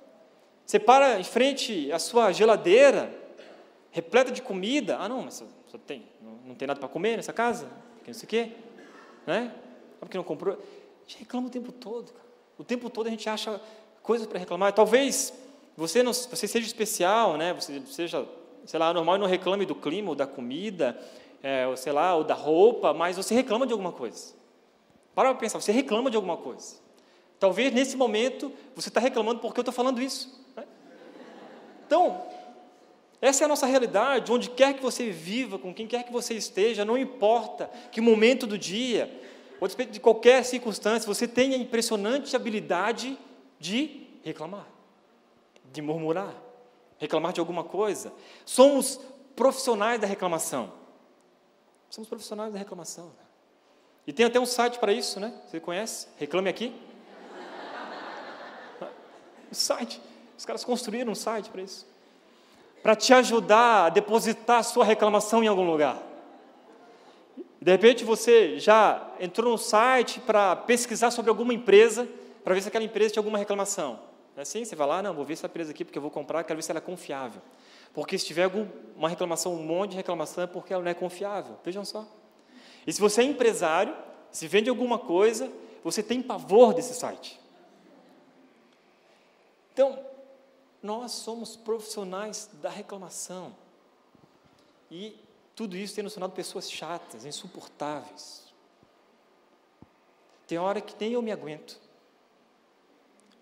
[0.66, 3.14] Você para em frente à sua geladeira,
[3.92, 4.98] repleta de comida.
[4.98, 6.04] Ah, não, mas só, tem,
[6.46, 7.68] não, tem nada para comer nessa casa?
[7.96, 8.52] Porque não sei o quê.
[9.26, 9.54] Né?
[10.00, 10.56] Porque não comprou.
[10.56, 10.58] A
[11.08, 12.12] gente reclama o tempo todo.
[12.58, 13.60] O tempo todo a gente acha
[14.02, 14.74] coisas para reclamar.
[14.74, 15.34] Talvez
[15.76, 17.54] você, não, você seja especial, né?
[17.54, 18.26] você seja,
[18.66, 20.98] sei lá, normal e não reclame do clima ou da comida,
[21.44, 24.34] é, ou sei lá, ou da roupa, mas você reclama de alguma coisa.
[25.14, 26.85] Para para pensar, você reclama de alguma coisa.
[27.40, 30.44] Talvez nesse momento você está reclamando porque eu estou falando isso.
[30.56, 30.64] Né?
[31.86, 32.24] Então,
[33.22, 36.34] essa é a nossa realidade, onde quer que você viva, com quem quer que você
[36.34, 39.10] esteja, não importa que momento do dia,
[39.60, 43.18] ou respeito de qualquer circunstância, você tem a impressionante habilidade
[43.60, 44.68] de reclamar,
[45.72, 46.36] de murmurar,
[46.98, 48.14] reclamar de alguma coisa.
[48.46, 49.00] Somos
[49.36, 50.72] profissionais da reclamação.
[51.90, 53.12] Somos profissionais da reclamação.
[54.06, 55.34] E tem até um site para isso, né?
[55.48, 56.08] Você conhece?
[56.18, 56.74] Reclame aqui.
[59.52, 60.02] Um site.
[60.38, 61.88] Os caras construíram um site para isso.
[62.82, 66.02] Para te ajudar a depositar a sua reclamação em algum lugar.
[67.62, 72.08] De repente você já entrou no site para pesquisar sobre alguma empresa,
[72.44, 73.94] para ver se aquela empresa tinha alguma reclamação.
[74.36, 74.64] Não é assim?
[74.64, 76.62] Você vai lá, não, vou ver essa empresa aqui porque eu vou comprar, quero ver
[76.62, 77.42] se ela é confiável.
[77.94, 81.58] Porque se tiver alguma reclamação, um monte de reclamação, é porque ela não é confiável.
[81.64, 82.06] Vejam só.
[82.86, 83.96] E se você é empresário,
[84.30, 85.50] se vende alguma coisa,
[85.84, 87.40] você tem pavor desse site.
[89.76, 90.00] Então,
[90.82, 93.54] nós somos profissionais da reclamação.
[94.90, 95.20] E
[95.54, 98.46] tudo isso tem nos tornado pessoas chatas, insuportáveis.
[100.48, 101.78] Tem hora que nem eu me aguento.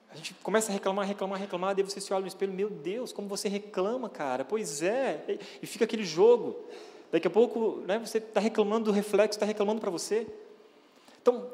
[0.10, 3.14] A gente começa a reclamar, reclamar, reclamar, daí você se olha no espelho, meu Deus,
[3.14, 4.44] como você reclama, cara.
[4.44, 6.60] Pois é, e fica aquele jogo.
[7.12, 10.26] Daqui a pouco né, você está reclamando do reflexo, está reclamando para você.
[11.22, 11.52] Então,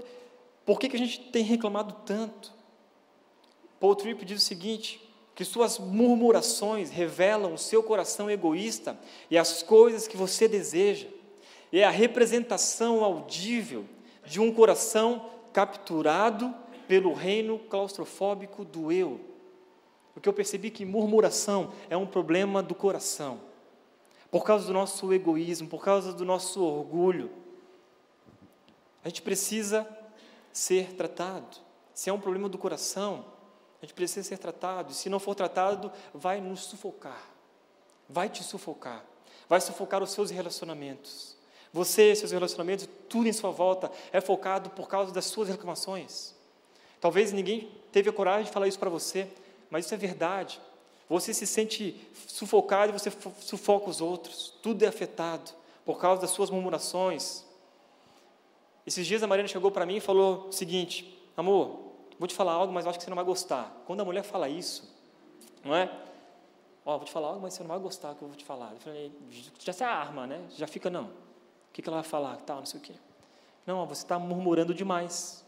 [0.65, 2.57] por que, que a gente tem reclamado tanto?
[3.79, 5.01] Paul Tripp diz o seguinte:
[5.39, 8.99] que suas murmurações revelam o seu coração egoísta
[9.31, 11.07] e as coisas que você deseja.
[11.71, 13.85] É a representação audível
[14.25, 16.53] de um coração capturado
[16.89, 19.21] pelo reino claustrofóbico do eu.
[20.13, 23.39] Porque eu percebi que murmuração é um problema do coração.
[24.29, 27.31] Por causa do nosso egoísmo, por causa do nosso orgulho.
[29.05, 29.87] A gente precisa
[30.51, 31.57] ser tratado.
[31.93, 33.23] Se é um problema do coração,
[33.81, 37.23] a gente precisa ser tratado, e se não for tratado, vai nos sufocar.
[38.09, 39.05] Vai te sufocar.
[39.47, 41.37] Vai sufocar os seus relacionamentos.
[41.71, 46.35] Você, seus relacionamentos, tudo em sua volta é focado por causa das suas reclamações.
[46.99, 49.27] Talvez ninguém teve a coragem de falar isso para você,
[49.69, 50.59] mas isso é verdade.
[51.07, 54.53] Você se sente sufocado e você sufoca os outros.
[54.61, 55.51] Tudo é afetado
[55.85, 57.45] por causa das suas murmurações.
[58.85, 61.88] Esses dias a Mariana chegou para mim e falou o seguinte: Amor,
[62.19, 63.81] vou te falar algo, mas eu acho que você não vai gostar.
[63.85, 64.93] Quando a mulher fala isso,
[65.63, 65.89] não é?
[66.85, 68.43] Ó, oh, vou te falar algo, mas você não vai gostar que eu vou te
[68.43, 68.71] falar.
[68.73, 69.11] Eu falei,
[69.59, 70.43] já se arma, né?
[70.55, 71.05] Já fica, não.
[71.05, 72.35] O que, que ela vai falar?
[72.37, 72.93] Tal, não sei o quê.
[73.65, 75.45] Não, você está murmurando demais.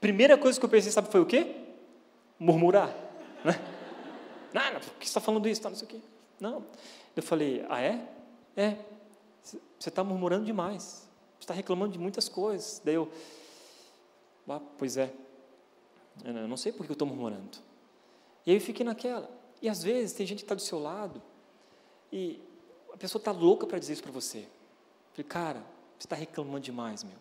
[0.00, 1.54] Primeira coisa que eu pensei, sabe, foi o quê?
[2.38, 2.88] Murmurar.
[3.44, 3.52] Né?
[4.52, 5.60] Não, não, por que você está falando isso?
[5.60, 6.00] Tal, não sei o quê.
[6.40, 6.64] Não.
[7.14, 8.08] Eu falei, ah, é?
[8.56, 8.78] É.
[9.42, 11.06] Você está murmurando demais.
[11.38, 12.80] Você está reclamando de muitas coisas.
[12.82, 13.10] Daí eu,
[14.48, 15.12] ah, pois é.
[16.24, 17.58] Eu não sei por que eu estou murmurando.
[18.44, 19.30] E aí eu fiquei naquela.
[19.60, 21.22] E às vezes tem gente que está do seu lado
[22.12, 22.40] e
[22.92, 24.38] a pessoa está louca para dizer isso para você.
[24.38, 24.44] Eu
[25.12, 25.58] falei, cara,
[25.98, 27.16] você está reclamando demais, meu.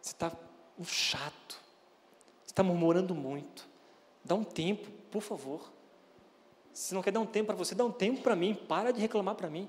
[0.00, 0.32] Você está
[0.78, 1.60] um chato.
[2.44, 3.68] Você está murmurando muito.
[4.24, 5.72] Dá um tempo, por favor.
[6.72, 8.54] Se não quer dar um tempo para você, dá um tempo para mim.
[8.54, 9.68] Para de reclamar para mim.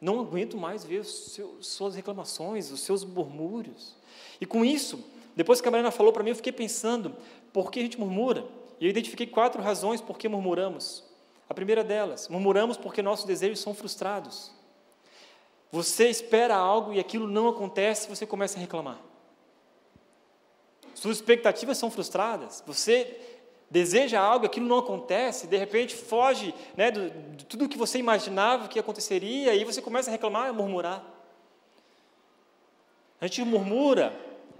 [0.00, 3.96] Não aguento mais ver os seus, suas reclamações, os seus murmúrios.
[4.40, 5.04] E com isso,
[5.36, 7.14] depois que a Mariana falou para mim, eu fiquei pensando,
[7.52, 8.46] por que a gente murmura?
[8.80, 11.04] E eu identifiquei quatro razões por que murmuramos.
[11.48, 14.50] A primeira delas, murmuramos porque nossos desejos são frustrados.
[15.70, 18.98] Você espera algo e aquilo não acontece, você começa a reclamar.
[20.94, 22.64] Suas expectativas são frustradas.
[22.66, 23.20] Você
[23.70, 28.78] deseja algo, aquilo não acontece, de repente foge né, de, tudo que você imaginava que
[28.78, 31.04] aconteceria, e você começa a reclamar e a murmurar.
[33.20, 34.14] A gente murmura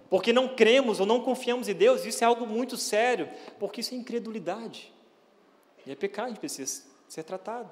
[0.09, 3.95] porque não cremos ou não confiamos em Deus, isso é algo muito sério, porque isso
[3.95, 4.93] é incredulidade.
[5.87, 7.71] E é pecado, a gente precisa ser tratado.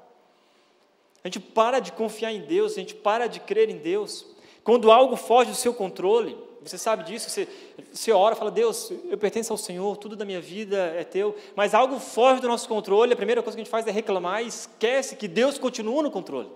[1.23, 4.27] A gente para de confiar em Deus, a gente para de crer em Deus.
[4.63, 7.47] Quando algo foge do seu controle, Você sabe disso, você,
[7.93, 11.75] você ora, fala, Deus, eu pertenço ao Senhor, tudo da minha vida é teu, mas
[11.75, 14.47] algo foge do nosso controle, a primeira coisa que a gente faz é reclamar e
[14.47, 16.51] esquece que Deus continua no controle.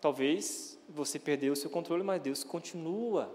[0.00, 3.30] Talvez você perdeu o seu controle, mas Deus continua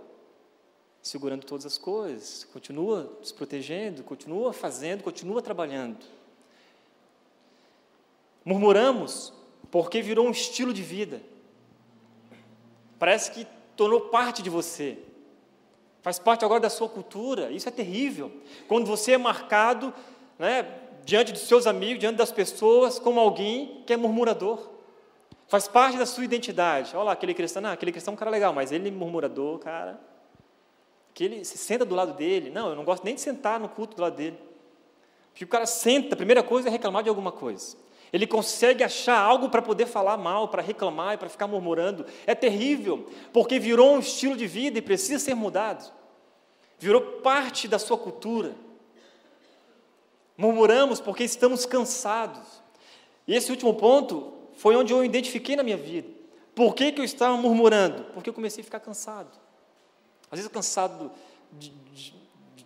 [1.06, 6.04] segurando todas as coisas, continua nos protegendo, continua fazendo, continua trabalhando.
[8.44, 9.32] Murmuramos
[9.70, 11.22] porque virou um estilo de vida.
[12.98, 14.98] Parece que tornou parte de você.
[16.02, 17.52] Faz parte agora da sua cultura.
[17.52, 18.32] Isso é terrível.
[18.68, 19.94] Quando você é marcado
[20.40, 20.68] né,
[21.06, 24.72] diante dos seus amigos, diante das pessoas, como alguém que é murmurador.
[25.48, 26.96] Faz parte da sua identidade.
[26.96, 30.15] Olha lá, aquele cristão, aquele cristão é um cara legal, mas ele é murmurador, cara.
[31.16, 32.52] Que ele se senta do lado dele.
[32.52, 34.38] Não, eu não gosto nem de sentar no culto do lado dele.
[35.32, 37.78] Porque o cara senta, a primeira coisa é reclamar de alguma coisa.
[38.12, 42.06] Ele consegue achar algo para poder falar mal, para reclamar e para ficar murmurando.
[42.28, 45.92] É terrível, porque virou um estilo de vida e precisa ser mudado.
[46.78, 48.54] Virou parte da sua cultura.
[50.38, 52.62] Murmuramos porque estamos cansados.
[53.26, 56.10] E esse último ponto foi onde eu identifiquei na minha vida.
[56.54, 58.04] Por que, que eu estava murmurando?
[58.14, 59.45] Porque eu comecei a ficar cansado.
[60.32, 61.12] Às vezes cansado
[61.52, 62.16] de, de,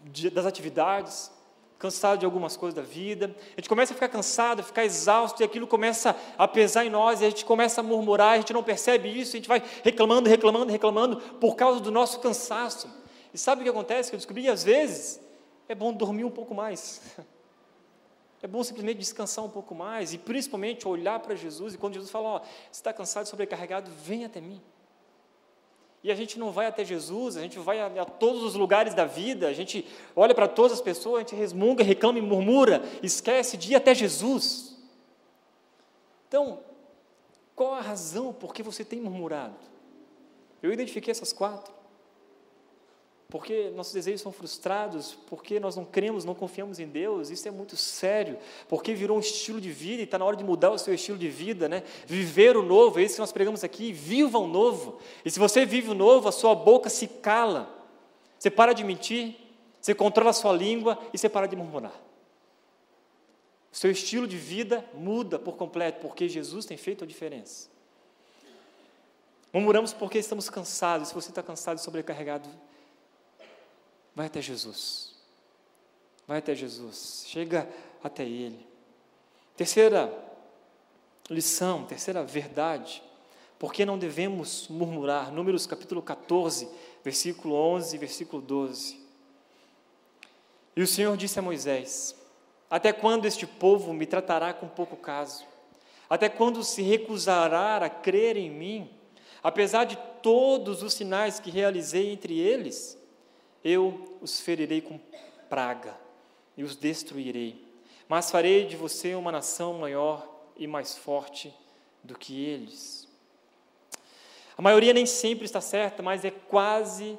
[0.06, 1.32] de, das atividades,
[1.80, 5.42] cansado de algumas coisas da vida, a gente começa a ficar cansado, a ficar exausto,
[5.42, 8.52] e aquilo começa a pesar em nós, e a gente começa a murmurar, a gente
[8.52, 12.90] não percebe isso, a gente vai reclamando, reclamando, reclamando, por causa do nosso cansaço.
[13.34, 14.10] E sabe o que acontece?
[14.10, 15.22] Que eu descobri, às vezes,
[15.70, 17.02] é bom dormir um pouco mais.
[18.42, 22.10] É bom simplesmente descansar um pouco mais, e principalmente olhar para Jesus, e quando Jesus
[22.10, 24.62] fala, ó, você está cansado, sobrecarregado, vem até mim.
[26.04, 28.94] E a gente não vai até Jesus, a gente vai a, a todos os lugares
[28.94, 29.86] da vida, a gente
[30.16, 33.94] olha para todas as pessoas, a gente resmunga, reclama e murmura, esquece de ir até
[33.94, 34.78] Jesus.
[36.28, 36.60] Então,
[37.56, 39.58] qual a razão por que você tem murmurado?
[40.62, 41.79] Eu identifiquei essas quatro
[43.30, 47.52] porque nossos desejos são frustrados, porque nós não cremos, não confiamos em Deus, isso é
[47.52, 50.80] muito sério, porque virou um estilo de vida e está na hora de mudar o
[50.80, 51.84] seu estilo de vida, né?
[52.08, 55.00] Viver o novo, é isso que nós pregamos aqui, viva o novo.
[55.24, 57.70] E se você vive o novo, a sua boca se cala,
[58.38, 59.36] você para de mentir,
[59.80, 61.94] você controla a sua língua e você para de murmurar.
[63.72, 67.70] O seu estilo de vida muda por completo, porque Jesus tem feito a diferença.
[69.54, 72.50] Murmuramos porque estamos cansados, se você está cansado e sobrecarregado,
[74.16, 75.16] Vai até Jesus.
[76.28, 77.26] Vai até Jesus.
[77.28, 77.68] Chega
[78.04, 78.68] até Ele.
[79.56, 80.12] Terceira
[81.30, 83.04] lição, terceira verdade.
[83.58, 85.32] Por que não devemos murmurar?
[85.32, 86.70] Números capítulo 14,
[87.04, 89.00] versículo 11 e versículo 12.
[90.76, 92.16] E o Senhor disse a Moisés:
[92.70, 95.44] Até quando este povo me tratará com pouco caso?
[96.10, 98.90] Até quando se recusará a crer em mim?
[99.44, 102.98] Apesar de todos os sinais que realizei entre eles,
[103.64, 105.00] eu os ferirei com
[105.50, 105.98] praga
[106.56, 107.66] e os destruirei,
[108.08, 111.54] mas farei de você uma nação maior e mais forte
[112.04, 113.08] do que eles.
[114.58, 117.18] A maioria nem sempre está certa, mas é quase,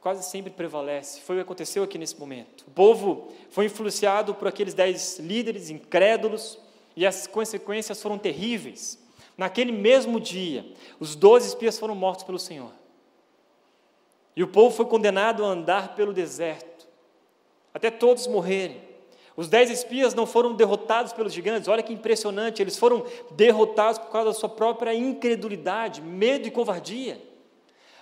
[0.00, 1.22] quase sempre prevalece.
[1.22, 2.64] Foi o que aconteceu aqui nesse momento.
[2.68, 6.58] O povo foi influenciado por aqueles dez líderes incrédulos
[6.94, 8.98] e as consequências foram terríveis.
[9.38, 10.66] Naquele mesmo dia,
[11.00, 12.70] os doze espias foram mortos pelo Senhor.
[14.34, 16.86] E o povo foi condenado a andar pelo deserto,
[17.72, 18.80] até todos morrerem.
[19.36, 24.10] Os dez espias não foram derrotados pelos gigantes, olha que impressionante, eles foram derrotados por
[24.10, 27.20] causa da sua própria incredulidade, medo e covardia.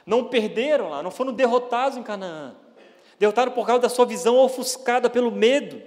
[0.04, 2.54] Não perderam lá, não foram derrotados em Canaã.
[3.18, 5.80] Derrotaram por causa da sua visão ofuscada pelo medo,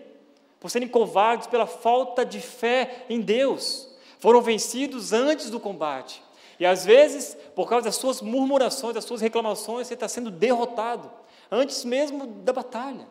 [0.59, 3.89] por serem covardes, pela falta de fé em Deus.
[4.19, 6.23] Foram vencidos antes do combate.
[6.59, 11.11] E às vezes, por causa das suas murmurações, das suas reclamações, você está sendo derrotado,
[11.51, 13.07] antes mesmo da batalha.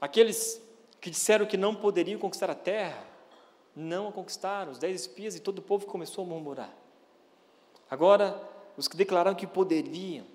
[0.00, 0.60] Aqueles
[1.00, 3.04] que disseram que não poderiam conquistar a terra,
[3.74, 6.74] não a conquistaram, os dez espias e todo o povo começou a murmurar.
[7.90, 8.40] Agora,
[8.76, 10.26] os que declararam que poderiam,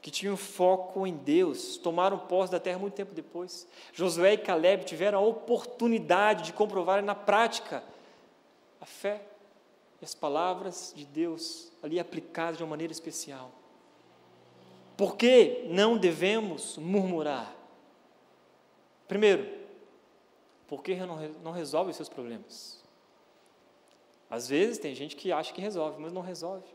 [0.00, 3.66] que tinham foco em Deus, tomaram posse da terra muito tempo depois.
[3.92, 7.82] Josué e Caleb tiveram a oportunidade de comprovar na prática
[8.80, 9.22] a fé
[10.04, 13.50] as palavras de Deus ali aplicadas de uma maneira especial.
[14.96, 17.54] Por que não devemos murmurar?
[19.08, 19.50] Primeiro,
[20.68, 20.94] porque
[21.42, 22.82] não resolve os seus problemas.
[24.30, 26.66] Às vezes tem gente que acha que resolve, mas não resolve.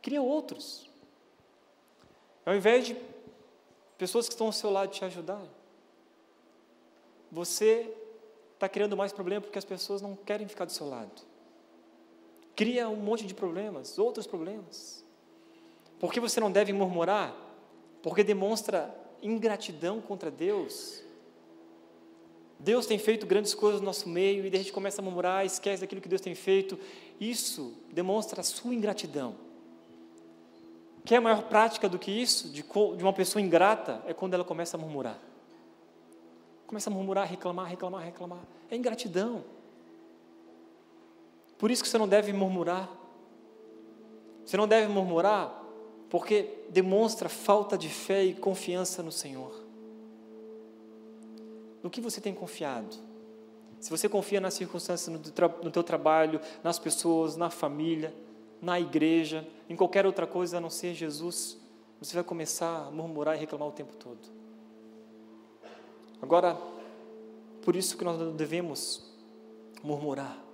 [0.00, 0.88] Cria outros.
[2.46, 2.96] Ao invés de
[3.98, 5.42] pessoas que estão ao seu lado te ajudar,
[7.30, 7.94] você
[8.54, 11.29] está criando mais problema porque as pessoas não querem ficar do seu lado
[12.54, 15.04] cria um monte de problemas, outros problemas.
[15.98, 17.50] Por que você não deve murmurar?
[18.02, 21.02] porque demonstra ingratidão contra Deus.
[22.58, 25.44] Deus tem feito grandes coisas no nosso meio e daí a gente começa a murmurar,
[25.44, 26.78] esquece daquilo que Deus tem feito.
[27.18, 29.34] Isso demonstra a sua ingratidão.
[31.04, 34.34] Que é a maior prática do que isso, de, de uma pessoa ingrata, é quando
[34.34, 35.18] ela começa a murmurar.
[36.66, 38.40] Começa a murmurar, reclamar, reclamar, reclamar.
[38.70, 39.42] É ingratidão.
[41.60, 42.88] Por isso que você não deve murmurar.
[44.46, 45.62] Você não deve murmurar
[46.08, 49.52] porque demonstra falta de fé e confiança no Senhor.
[51.82, 52.96] No que você tem confiado?
[53.78, 55.14] Se você confia nas circunstâncias
[55.62, 58.14] no, teu trabalho, nas pessoas, na família,
[58.60, 61.58] na igreja, em qualquer outra coisa a não ser Jesus,
[62.00, 64.18] você vai começar a murmurar e reclamar o tempo todo.
[66.22, 66.58] Agora,
[67.62, 69.04] por isso que nós não devemos
[69.82, 70.49] murmurar.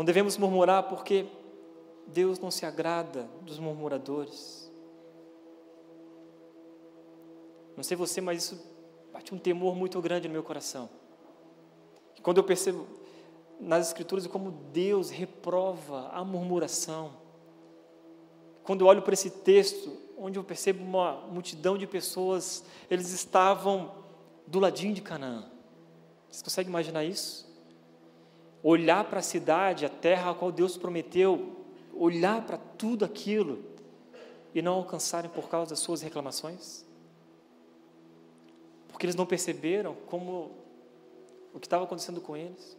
[0.00, 1.26] Não devemos murmurar porque
[2.06, 4.72] Deus não se agrada dos murmuradores.
[7.76, 8.58] Não sei você, mas isso
[9.12, 10.88] bate um temor muito grande no meu coração.
[12.22, 12.86] Quando eu percebo
[13.60, 17.12] nas Escrituras como Deus reprova a murmuração.
[18.62, 23.96] Quando eu olho para esse texto, onde eu percebo uma multidão de pessoas, eles estavam
[24.46, 25.44] do ladinho de Canaã.
[26.30, 27.49] Você consegue imaginar isso?
[28.62, 31.56] Olhar para a cidade, a terra a qual Deus prometeu,
[31.94, 33.64] olhar para tudo aquilo
[34.54, 36.84] e não alcançarem por causa das suas reclamações?
[38.88, 40.50] Porque eles não perceberam como
[41.54, 42.76] o que estava acontecendo com eles.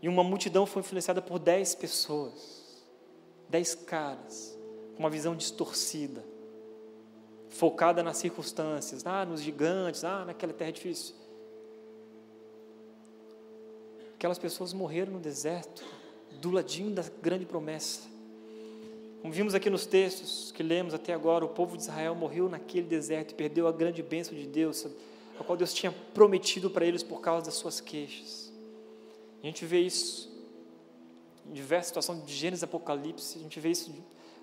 [0.00, 2.84] E uma multidão foi influenciada por dez pessoas,
[3.48, 4.58] dez caras,
[4.94, 6.24] com uma visão distorcida,
[7.48, 11.14] focada nas circunstâncias, ah, nos gigantes, ah, naquela terra difícil.
[14.22, 15.84] Aquelas pessoas morreram no deserto,
[16.40, 18.02] do ladinho da grande promessa.
[19.20, 22.86] Como vimos aqui nos textos que lemos até agora, o povo de Israel morreu naquele
[22.86, 24.86] deserto e perdeu a grande bênção de Deus,
[25.40, 28.52] a qual Deus tinha prometido para eles por causa das suas queixas.
[29.42, 30.30] A gente vê isso
[31.44, 33.92] em diversas situações de Gênesis Apocalipse, a gente vê isso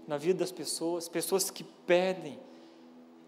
[0.05, 2.37] na vida das pessoas, pessoas que perdem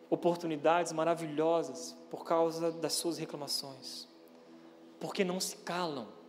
[0.09, 4.05] oportunidades maravilhosas por causa das suas reclamações,
[4.99, 6.19] porque não se calam.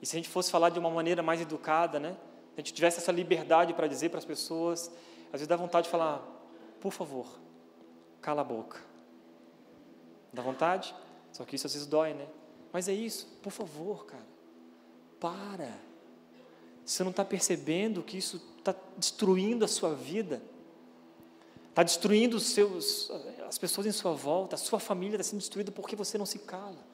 [0.00, 2.16] E se a gente fosse falar de uma maneira mais educada, né?
[2.54, 4.90] Se a gente tivesse essa liberdade para dizer para as pessoas,
[5.26, 6.22] às vezes dá vontade de falar,
[6.80, 7.26] por favor,
[8.20, 8.80] cala a boca.
[10.32, 10.94] Dá vontade?
[11.32, 12.26] Só que isso às vezes dói, né?
[12.72, 14.26] Mas é isso, por favor, cara.
[15.18, 15.72] Para.
[16.84, 20.42] Você não está percebendo que isso está destruindo a sua vida?
[21.68, 23.10] Está destruindo os seus,
[23.46, 26.40] as pessoas em sua volta, a sua família está sendo destruída porque você não se
[26.40, 26.89] cala.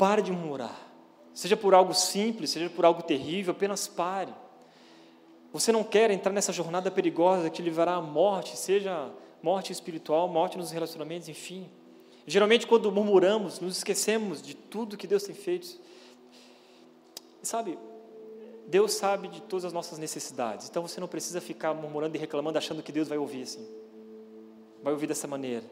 [0.00, 0.74] Pare de murmurar.
[1.34, 4.32] Seja por algo simples, seja por algo terrível, apenas pare.
[5.52, 9.10] Você não quer entrar nessa jornada perigosa que te levará à morte, seja
[9.42, 11.68] morte espiritual, morte nos relacionamentos, enfim.
[12.26, 15.78] Geralmente, quando murmuramos, nos esquecemos de tudo que Deus tem feito.
[17.42, 17.78] Sabe,
[18.68, 22.56] Deus sabe de todas as nossas necessidades, então você não precisa ficar murmurando e reclamando,
[22.56, 23.68] achando que Deus vai ouvir assim.
[24.82, 25.64] Vai ouvir dessa maneira.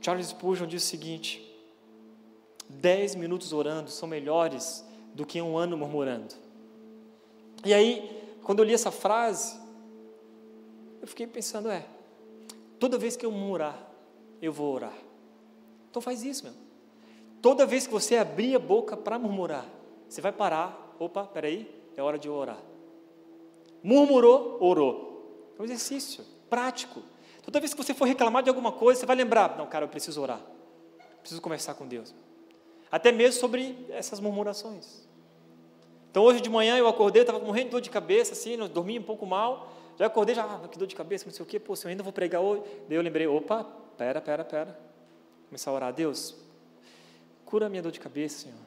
[0.00, 1.45] Charles Spurgeon diz o seguinte:
[2.68, 6.34] dez minutos orando são melhores do que um ano murmurando.
[7.64, 9.58] E aí, quando eu li essa frase,
[11.00, 11.86] eu fiquei pensando, é,
[12.78, 13.90] toda vez que eu murmurar,
[14.40, 14.94] eu vou orar.
[15.90, 16.52] Então faz isso, meu.
[17.40, 19.66] Toda vez que você abrir a boca para murmurar,
[20.08, 22.60] você vai parar, opa, peraí, é hora de orar.
[23.82, 25.52] Murmurou, orou.
[25.58, 27.02] É um exercício prático.
[27.42, 29.88] Toda vez que você for reclamar de alguma coisa, você vai lembrar, não, cara, eu
[29.88, 30.40] preciso orar.
[31.20, 32.14] Preciso conversar com Deus.
[32.90, 35.06] Até mesmo sobre essas murmurações.
[36.10, 39.02] Então hoje de manhã eu acordei, estava morrendo de dor de cabeça, assim, dormi um
[39.02, 39.72] pouco mal.
[39.98, 41.90] Já acordei, já, ah, que dor de cabeça, não sei o quê, pô, se eu
[41.90, 42.62] ainda vou pregar hoje.
[42.88, 43.64] Daí eu lembrei, opa,
[43.96, 44.78] pera, pera, pera.
[45.48, 46.34] Começar a orar, Deus,
[47.44, 48.58] cura a minha dor de cabeça, Senhor.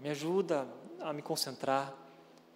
[0.00, 0.66] Me ajuda
[1.00, 1.94] a me concentrar.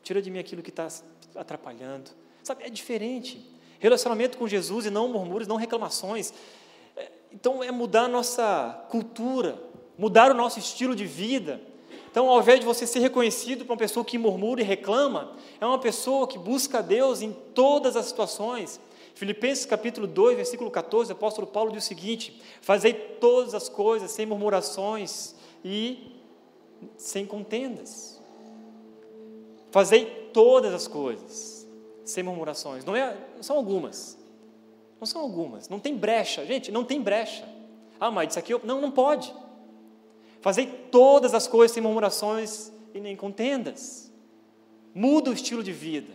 [0.02, 0.88] Tira de mim aquilo que está
[1.35, 2.11] atrapalhando.
[2.42, 3.44] Sabe, é diferente.
[3.79, 6.32] Relacionamento com Jesus e não murmúrios, não reclamações.
[6.97, 9.59] É, então é mudar a nossa cultura,
[9.99, 11.61] mudar o nosso estilo de vida.
[12.11, 15.66] Então, ao invés de você ser reconhecido por uma pessoa que murmura e reclama, é
[15.66, 18.80] uma pessoa que busca a Deus em todas as situações.
[19.14, 24.11] Filipenses capítulo 2, versículo 14, o apóstolo Paulo diz o seguinte: Fazei todas as coisas
[24.11, 25.34] sem murmurações
[25.64, 26.12] e
[26.97, 28.20] sem contendas.
[29.70, 31.66] Fazei todas as coisas
[32.05, 32.84] sem murmurações.
[32.84, 34.16] Não, é, não são algumas.
[34.99, 35.68] Não são algumas.
[35.68, 36.47] Não tem brecha.
[36.47, 37.47] Gente, não tem brecha.
[38.01, 38.61] Ah, mas isso aqui eu...
[38.64, 39.34] Não, não pode.
[40.47, 44.12] Fazei todas as coisas sem murmurações e nem contendas.
[44.94, 46.12] Muda o estilo de vida.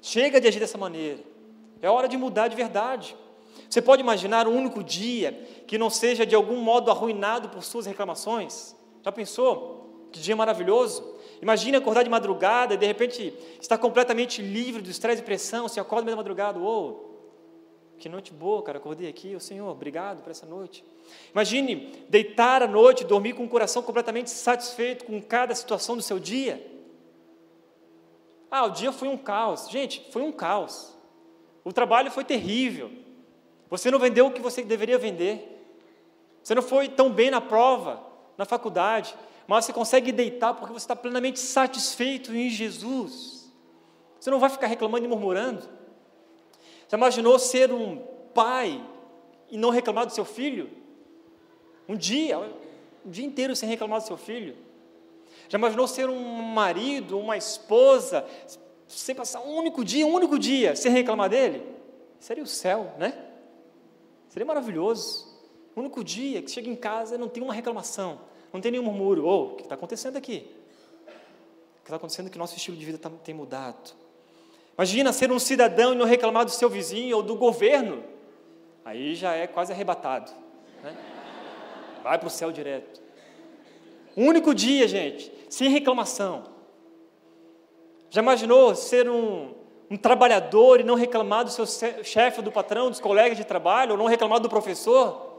[0.00, 1.18] Chega de agir dessa maneira.
[1.82, 3.14] É hora de mudar de verdade.
[3.68, 5.32] Você pode imaginar um único dia
[5.66, 8.74] que não seja de algum modo arruinado por suas reclamações?
[9.02, 10.08] Já pensou?
[10.10, 11.16] Que dia maravilhoso!
[11.42, 13.30] Imagine acordar de madrugada e de repente
[13.60, 15.68] estar completamente livre do estresse e pressão.
[15.68, 17.09] Você acorda meio da madrugada, oh,
[18.00, 20.82] que noite boa, cara, acordei aqui, oh, Senhor, obrigado por essa noite.
[21.32, 26.18] Imagine deitar à noite, dormir com o coração completamente satisfeito com cada situação do seu
[26.18, 26.66] dia.
[28.50, 29.68] Ah, o dia foi um caos.
[29.68, 30.96] Gente, foi um caos.
[31.62, 32.90] O trabalho foi terrível.
[33.68, 35.62] Você não vendeu o que você deveria vender.
[36.42, 38.02] Você não foi tão bem na prova,
[38.38, 39.14] na faculdade,
[39.46, 43.52] mas você consegue deitar porque você está plenamente satisfeito em Jesus.
[44.18, 45.79] Você não vai ficar reclamando e murmurando.
[46.90, 47.98] Você imaginou ser um
[48.34, 48.84] pai
[49.48, 50.68] e não reclamar do seu filho?
[51.88, 52.36] Um dia,
[53.06, 54.56] um dia inteiro sem reclamar do seu filho?
[55.48, 58.26] Já imaginou ser um marido, uma esposa,
[58.88, 61.64] sem passar um único dia, um único dia, sem reclamar dele?
[62.18, 63.16] Seria o céu, né?
[64.28, 65.28] Seria maravilhoso.
[65.76, 68.20] O único dia que chega em casa e não tem uma reclamação,
[68.52, 69.24] não tem nenhum murmúrio.
[69.26, 70.50] Oh, o que está acontecendo aqui?
[71.06, 73.99] O que está acontecendo é que nosso estilo de vida tá, tem mudado.
[74.76, 78.02] Imagina ser um cidadão e não reclamar do seu vizinho ou do governo.
[78.84, 80.32] Aí já é quase arrebatado.
[80.82, 80.96] Né?
[82.02, 83.00] Vai para o céu direto.
[84.16, 86.44] Um único dia, gente, sem reclamação.
[88.08, 89.54] Já imaginou ser um,
[89.90, 91.66] um trabalhador e não reclamar do seu
[92.02, 95.30] chefe, do patrão, dos colegas de trabalho, ou não reclamar do professor?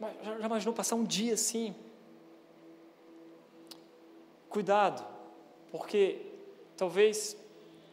[0.00, 1.74] Já, já imaginou passar um dia assim?
[4.48, 5.04] Cuidado,
[5.70, 6.18] porque
[6.76, 7.36] talvez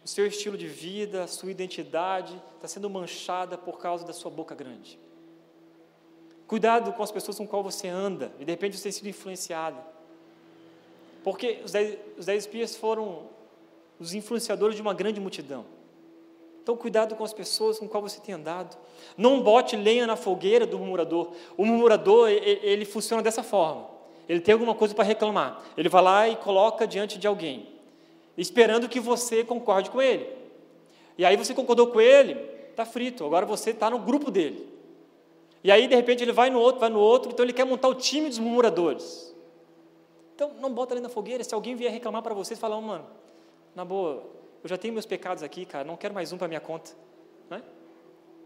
[0.04, 4.30] o seu estilo de vida, a sua identidade está sendo manchada por causa da sua
[4.30, 5.00] boca grande.
[6.46, 9.78] Cuidado com as pessoas com qual você anda e de repente você tem sido influenciado.
[11.24, 13.30] Porque os dez, os dez espias foram
[14.00, 15.66] os influenciadores de uma grande multidão.
[16.62, 18.78] Então, cuidado com as pessoas com qual você tem andado.
[19.18, 21.34] Não bote lenha na fogueira do murmurador.
[21.58, 23.90] O murmurador, ele, funciona dessa forma.
[24.30, 25.62] Ele tem alguma coisa para reclamar.
[25.76, 27.68] Ele vai lá e coloca diante de alguém,
[28.38, 30.28] esperando que você concorde com ele.
[31.18, 32.34] E aí você concordou com ele,
[32.70, 33.26] está frito.
[33.26, 34.72] Agora você está no grupo dele.
[35.64, 37.32] E aí, de repente, ele vai no outro, vai no outro.
[37.32, 39.34] Então, ele quer montar o time dos murmuradores.
[40.36, 41.44] Então, não bota lenha na fogueira.
[41.44, 43.06] Se alguém vier reclamar para você, fala, oh, mano,
[43.74, 44.24] na boa,
[44.62, 46.92] eu já tenho meus pecados aqui, cara, não quero mais um para minha conta.
[47.50, 47.62] Né?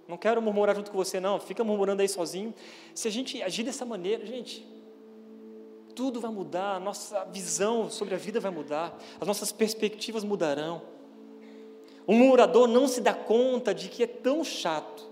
[0.07, 1.39] Não quero murmurar junto com você, não.
[1.39, 2.53] Fica murmurando aí sozinho.
[2.93, 4.65] Se a gente agir dessa maneira, gente,
[5.97, 10.83] tudo vai mudar, a nossa visão sobre a vida vai mudar, as nossas perspectivas mudarão.
[12.05, 15.09] O murmurador não se dá conta de que é tão chato,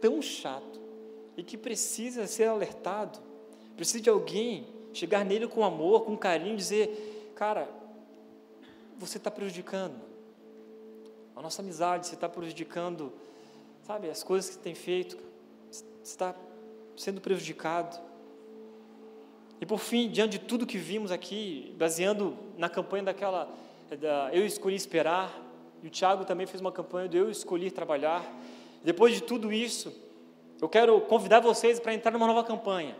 [0.00, 0.80] tão chato,
[1.36, 3.18] e que precisa ser alertado,
[3.76, 7.68] precisa de alguém chegar nele com amor, com carinho, dizer: Cara,
[8.96, 10.00] você está prejudicando.
[11.36, 13.12] A nossa amizade, você está prejudicando,
[13.82, 15.18] sabe, as coisas que você tem feito,
[15.70, 16.34] você está
[16.96, 18.11] sendo prejudicado.
[19.62, 23.48] E por fim, diante de tudo que vimos aqui, baseando na campanha daquela,
[24.00, 25.40] da Eu Escolhi Esperar,
[25.80, 28.28] e o Tiago também fez uma campanha do Eu Escolhi Trabalhar.
[28.82, 29.94] Depois de tudo isso,
[30.60, 32.96] eu quero convidar vocês para entrar numa nova campanha,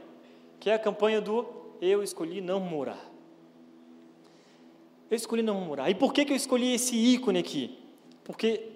[0.60, 1.44] que é a campanha do
[1.80, 3.10] Eu Escolhi Não Morar.
[5.10, 5.90] Eu escolhi não murmurar.
[5.90, 7.76] E por que, que eu escolhi esse ícone aqui?
[8.22, 8.70] Porque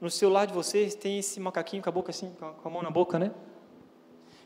[0.00, 2.90] no celular de vocês tem esse macaquinho com a boca assim, com a mão na
[2.90, 3.30] boca, né?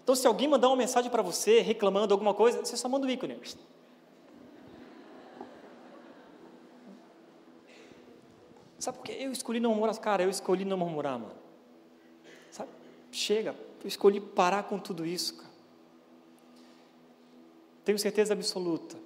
[0.09, 3.11] Então, se alguém mandar uma mensagem para você reclamando alguma coisa, você só manda o
[3.11, 3.38] ícone.
[8.78, 9.98] Sabe por que eu escolhi não murmurar?
[9.98, 11.34] Cara, eu escolhi não murmurar, mano.
[12.50, 12.70] Sabe?
[13.12, 15.50] Chega, eu escolhi parar com tudo isso, cara.
[17.84, 18.96] Tenho certeza absoluta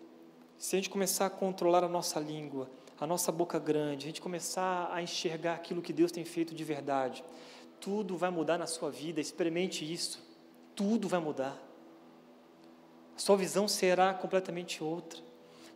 [0.57, 4.21] se a gente começar a controlar a nossa língua, a nossa boca grande, a gente
[4.21, 7.25] começar a enxergar aquilo que Deus tem feito de verdade,
[7.81, 10.31] tudo vai mudar na sua vida, experimente isso,
[10.75, 11.57] tudo vai mudar.
[13.17, 15.21] A sua visão será completamente outra.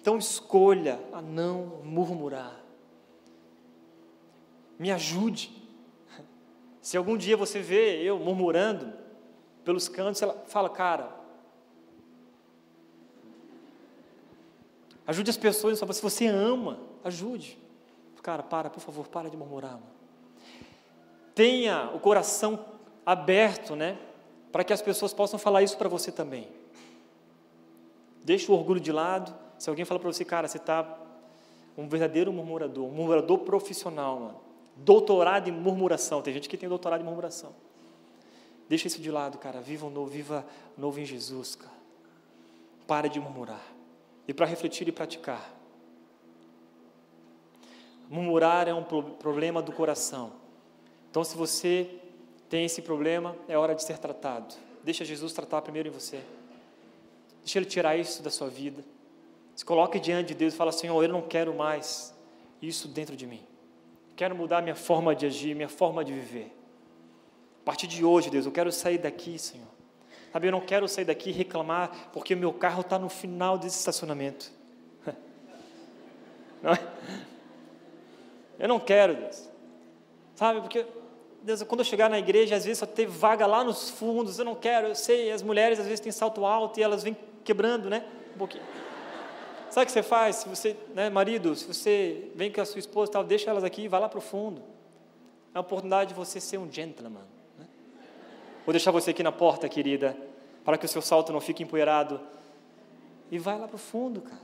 [0.01, 2.61] Então escolha a não murmurar.
[4.79, 5.51] Me ajude.
[6.81, 8.93] Se algum dia você vê eu murmurando
[9.65, 11.17] pelos cantos, ela fala, cara,
[15.07, 17.57] Ajude as pessoas, se você ama, ajude.
[18.23, 19.79] Cara, para, por favor, para de murmurar.
[21.33, 22.59] Tenha o coração
[23.05, 23.97] aberto, né?
[24.57, 26.49] Para que as pessoas possam falar isso para você também.
[28.25, 29.35] Deixe o orgulho de lado.
[29.59, 30.99] Se alguém fala para você, cara, você está
[31.77, 34.41] um verdadeiro murmurador, um murmurador profissional, mano.
[34.75, 36.23] Doutorado em murmuração.
[36.23, 37.53] Tem gente que tem doutorado em murmuração.
[38.67, 39.61] Deixa isso de lado, cara.
[39.61, 40.43] Viva o novo, viva
[40.75, 41.77] novo em Jesus, cara.
[42.87, 43.61] Pare de murmurar
[44.27, 45.55] e para refletir e praticar.
[48.09, 50.33] Murmurar é um problema do coração.
[51.11, 52.01] Então, se você
[52.49, 54.55] tem esse problema, é hora de ser tratado.
[54.85, 56.21] Deixa Jesus tratar primeiro em você.
[57.41, 58.85] Deixa Ele tirar isso da sua vida.
[59.55, 62.15] Se coloque diante de Deus e fala, Senhor, eu não quero mais
[62.61, 63.43] isso dentro de mim.
[64.15, 66.55] Quero mudar minha forma de agir, minha forma de viver.
[67.63, 69.67] A partir de hoje, Deus, eu quero sair daqui, Senhor.
[70.33, 73.59] Sabe, eu não quero sair daqui e reclamar porque o meu carro está no final
[73.59, 74.53] desse estacionamento.
[76.63, 76.79] Não é?
[78.59, 79.49] Eu não quero, Deus.
[80.35, 80.87] Sabe, porque,
[81.47, 84.45] Deus, quando eu chegar na igreja, às vezes só tem vaga lá nos fundos, eu
[84.45, 87.89] não quero, eu sei, as mulheres às vezes têm salto alto e elas vêm quebrando,
[87.89, 88.05] né?
[88.35, 88.65] Um pouquinho.
[89.71, 90.37] Sabe o que você faz?
[90.37, 93.83] Se você, né, marido, se você vem com a sua esposa tal, deixa elas aqui
[93.83, 94.61] e vai lá para o fundo.
[95.55, 97.23] É a oportunidade de você ser um gentleman.
[97.57, 97.67] Né?
[98.65, 100.17] Vou deixar você aqui na porta, querida,
[100.65, 102.21] para que o seu salto não fique empoeirado.
[103.31, 104.43] E vai lá para o fundo, cara.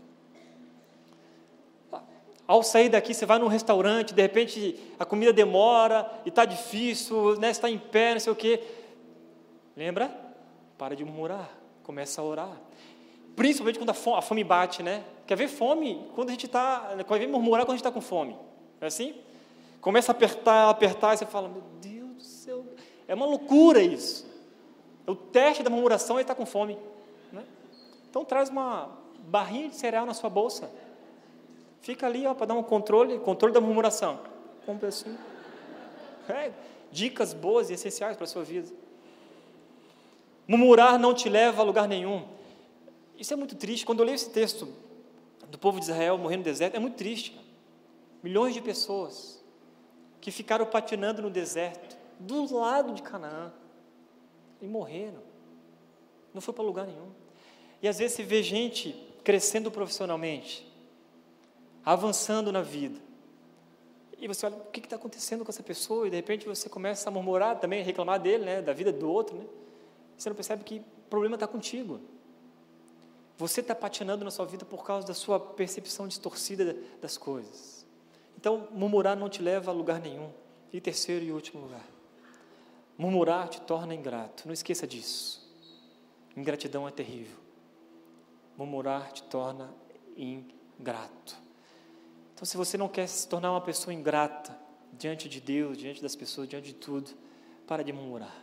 [2.53, 7.34] Ao sair daqui, você vai num restaurante, de repente a comida demora e está difícil,
[7.40, 8.62] né, está em pé, não sei o quê.
[9.74, 10.14] Lembra?
[10.76, 11.48] Para de murmurar,
[11.82, 12.61] começa a orar.
[13.34, 15.03] Principalmente quando a fome, a fome bate, né?
[15.26, 16.94] Quer ver fome quando a gente está.
[17.09, 18.36] Quer ver murmurar quando a gente está com fome?
[18.82, 19.14] É assim?
[19.80, 22.66] Começa a apertar, apertar, e você fala: Meu Deus do céu,
[23.09, 24.30] é uma loucura isso.
[25.07, 26.76] O teste da murmuração é estar com fome.
[27.32, 27.44] Né?
[28.11, 28.90] Então traz uma
[29.20, 30.70] barrinha de cereal na sua bolsa.
[31.83, 34.20] Fica ali para dar um controle, controle da murmuração.
[34.64, 35.18] Compre assim.
[36.28, 36.53] É,
[36.91, 38.68] dicas boas e essenciais para a sua vida.
[40.47, 42.26] Murmurar não te leva a lugar nenhum.
[43.18, 43.85] Isso é muito triste.
[43.85, 44.68] Quando eu leio esse texto
[45.49, 47.39] do povo de Israel morrendo no deserto, é muito triste.
[48.22, 49.43] Milhões de pessoas
[50.20, 53.53] que ficaram patinando no deserto, do lado de Canaã,
[54.61, 55.20] e morreram.
[56.33, 57.11] Não foi para lugar nenhum.
[57.83, 60.72] E às vezes você vê gente crescendo profissionalmente,
[61.85, 62.99] avançando na vida.
[64.18, 66.07] E você olha, o que está acontecendo com essa pessoa?
[66.07, 69.11] E de repente você começa a murmurar também, a reclamar dele, né, da vida do
[69.11, 69.37] outro.
[69.37, 69.45] Né?
[70.16, 72.01] Você não percebe que o problema está contigo.
[73.37, 77.85] Você está patinando na sua vida por causa da sua percepção distorcida das coisas.
[78.37, 80.30] Então, murmurar não te leva a lugar nenhum.
[80.72, 81.85] E terceiro e último lugar,
[82.97, 84.45] murmurar te torna ingrato.
[84.47, 85.43] Não esqueça disso.
[86.37, 87.37] Ingratidão é terrível.
[88.57, 89.74] Murmurar te torna
[90.16, 91.41] ingrato.
[92.43, 94.59] Então, se você não quer se tornar uma pessoa ingrata
[94.99, 97.12] diante de Deus, diante das pessoas, diante de tudo,
[97.68, 98.34] para de murmurar.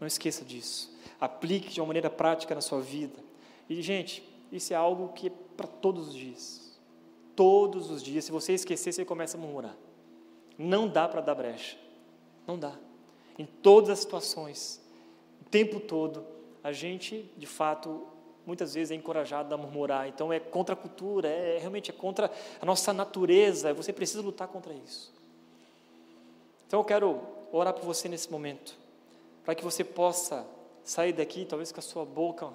[0.00, 0.92] Não esqueça disso.
[1.20, 3.22] Aplique de uma maneira prática na sua vida.
[3.70, 6.76] E, gente, isso é algo que é para todos os dias.
[7.36, 8.24] Todos os dias.
[8.24, 9.76] Se você esquecer, você começa a murmurar.
[10.58, 11.78] Não dá para dar brecha.
[12.48, 12.76] Não dá.
[13.38, 14.84] Em todas as situações,
[15.40, 16.26] o tempo todo,
[16.64, 18.08] a gente, de fato,
[18.46, 20.08] muitas vezes é encorajado a murmurar.
[20.08, 22.30] Então é contra a cultura, é realmente é contra
[22.60, 23.74] a nossa natureza.
[23.74, 25.12] Você precisa lutar contra isso.
[26.66, 27.20] Então eu quero
[27.52, 28.76] orar por você nesse momento,
[29.44, 30.46] para que você possa
[30.84, 32.50] sair daqui, talvez com a sua boca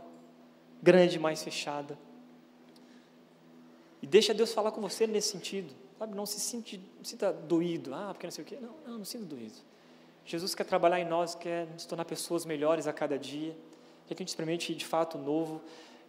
[0.82, 1.98] grande, mais fechada.
[4.02, 5.74] E deixa Deus falar com você nesse sentido.
[6.00, 7.94] Sabe, não se sinta, sinta doído.
[7.94, 8.58] Ah, porque não sei o quê.
[8.60, 9.54] Não, não, não sinta doído.
[10.26, 13.56] Jesus quer trabalhar em nós, quer nos tornar pessoas melhores a cada dia.
[14.12, 15.62] Quer que a gente experimente de fato novo.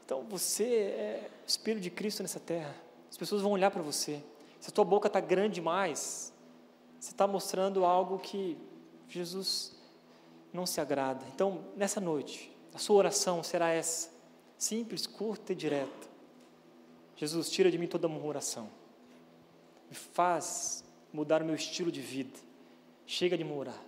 [0.05, 2.75] Então, você é o Espírito de Cristo nessa terra.
[3.09, 4.21] As pessoas vão olhar para você.
[4.59, 6.33] Se a tua boca está grande demais,
[6.99, 8.59] você está mostrando algo que
[9.09, 9.77] Jesus
[10.53, 11.25] não se agrada.
[11.33, 14.11] Então, nessa noite, a sua oração será essa
[14.59, 16.09] simples, curta e direta.
[17.15, 18.69] Jesus, tira de mim toda murmuração.
[19.89, 20.83] Me faz
[21.13, 22.37] mudar o meu estilo de vida.
[23.07, 23.81] Chega de murmurar.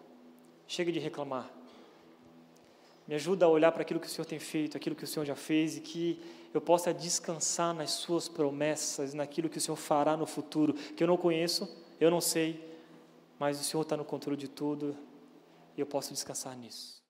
[0.68, 1.63] Chega de reclamar.
[3.06, 5.24] Me ajuda a olhar para aquilo que o Senhor tem feito, aquilo que o Senhor
[5.24, 6.20] já fez e que
[6.54, 11.08] eu possa descansar nas Suas promessas, naquilo que o Senhor fará no futuro, que eu
[11.08, 11.68] não conheço,
[12.00, 12.76] eu não sei,
[13.38, 14.96] mas o Senhor está no controle de tudo
[15.76, 17.03] e eu posso descansar nisso.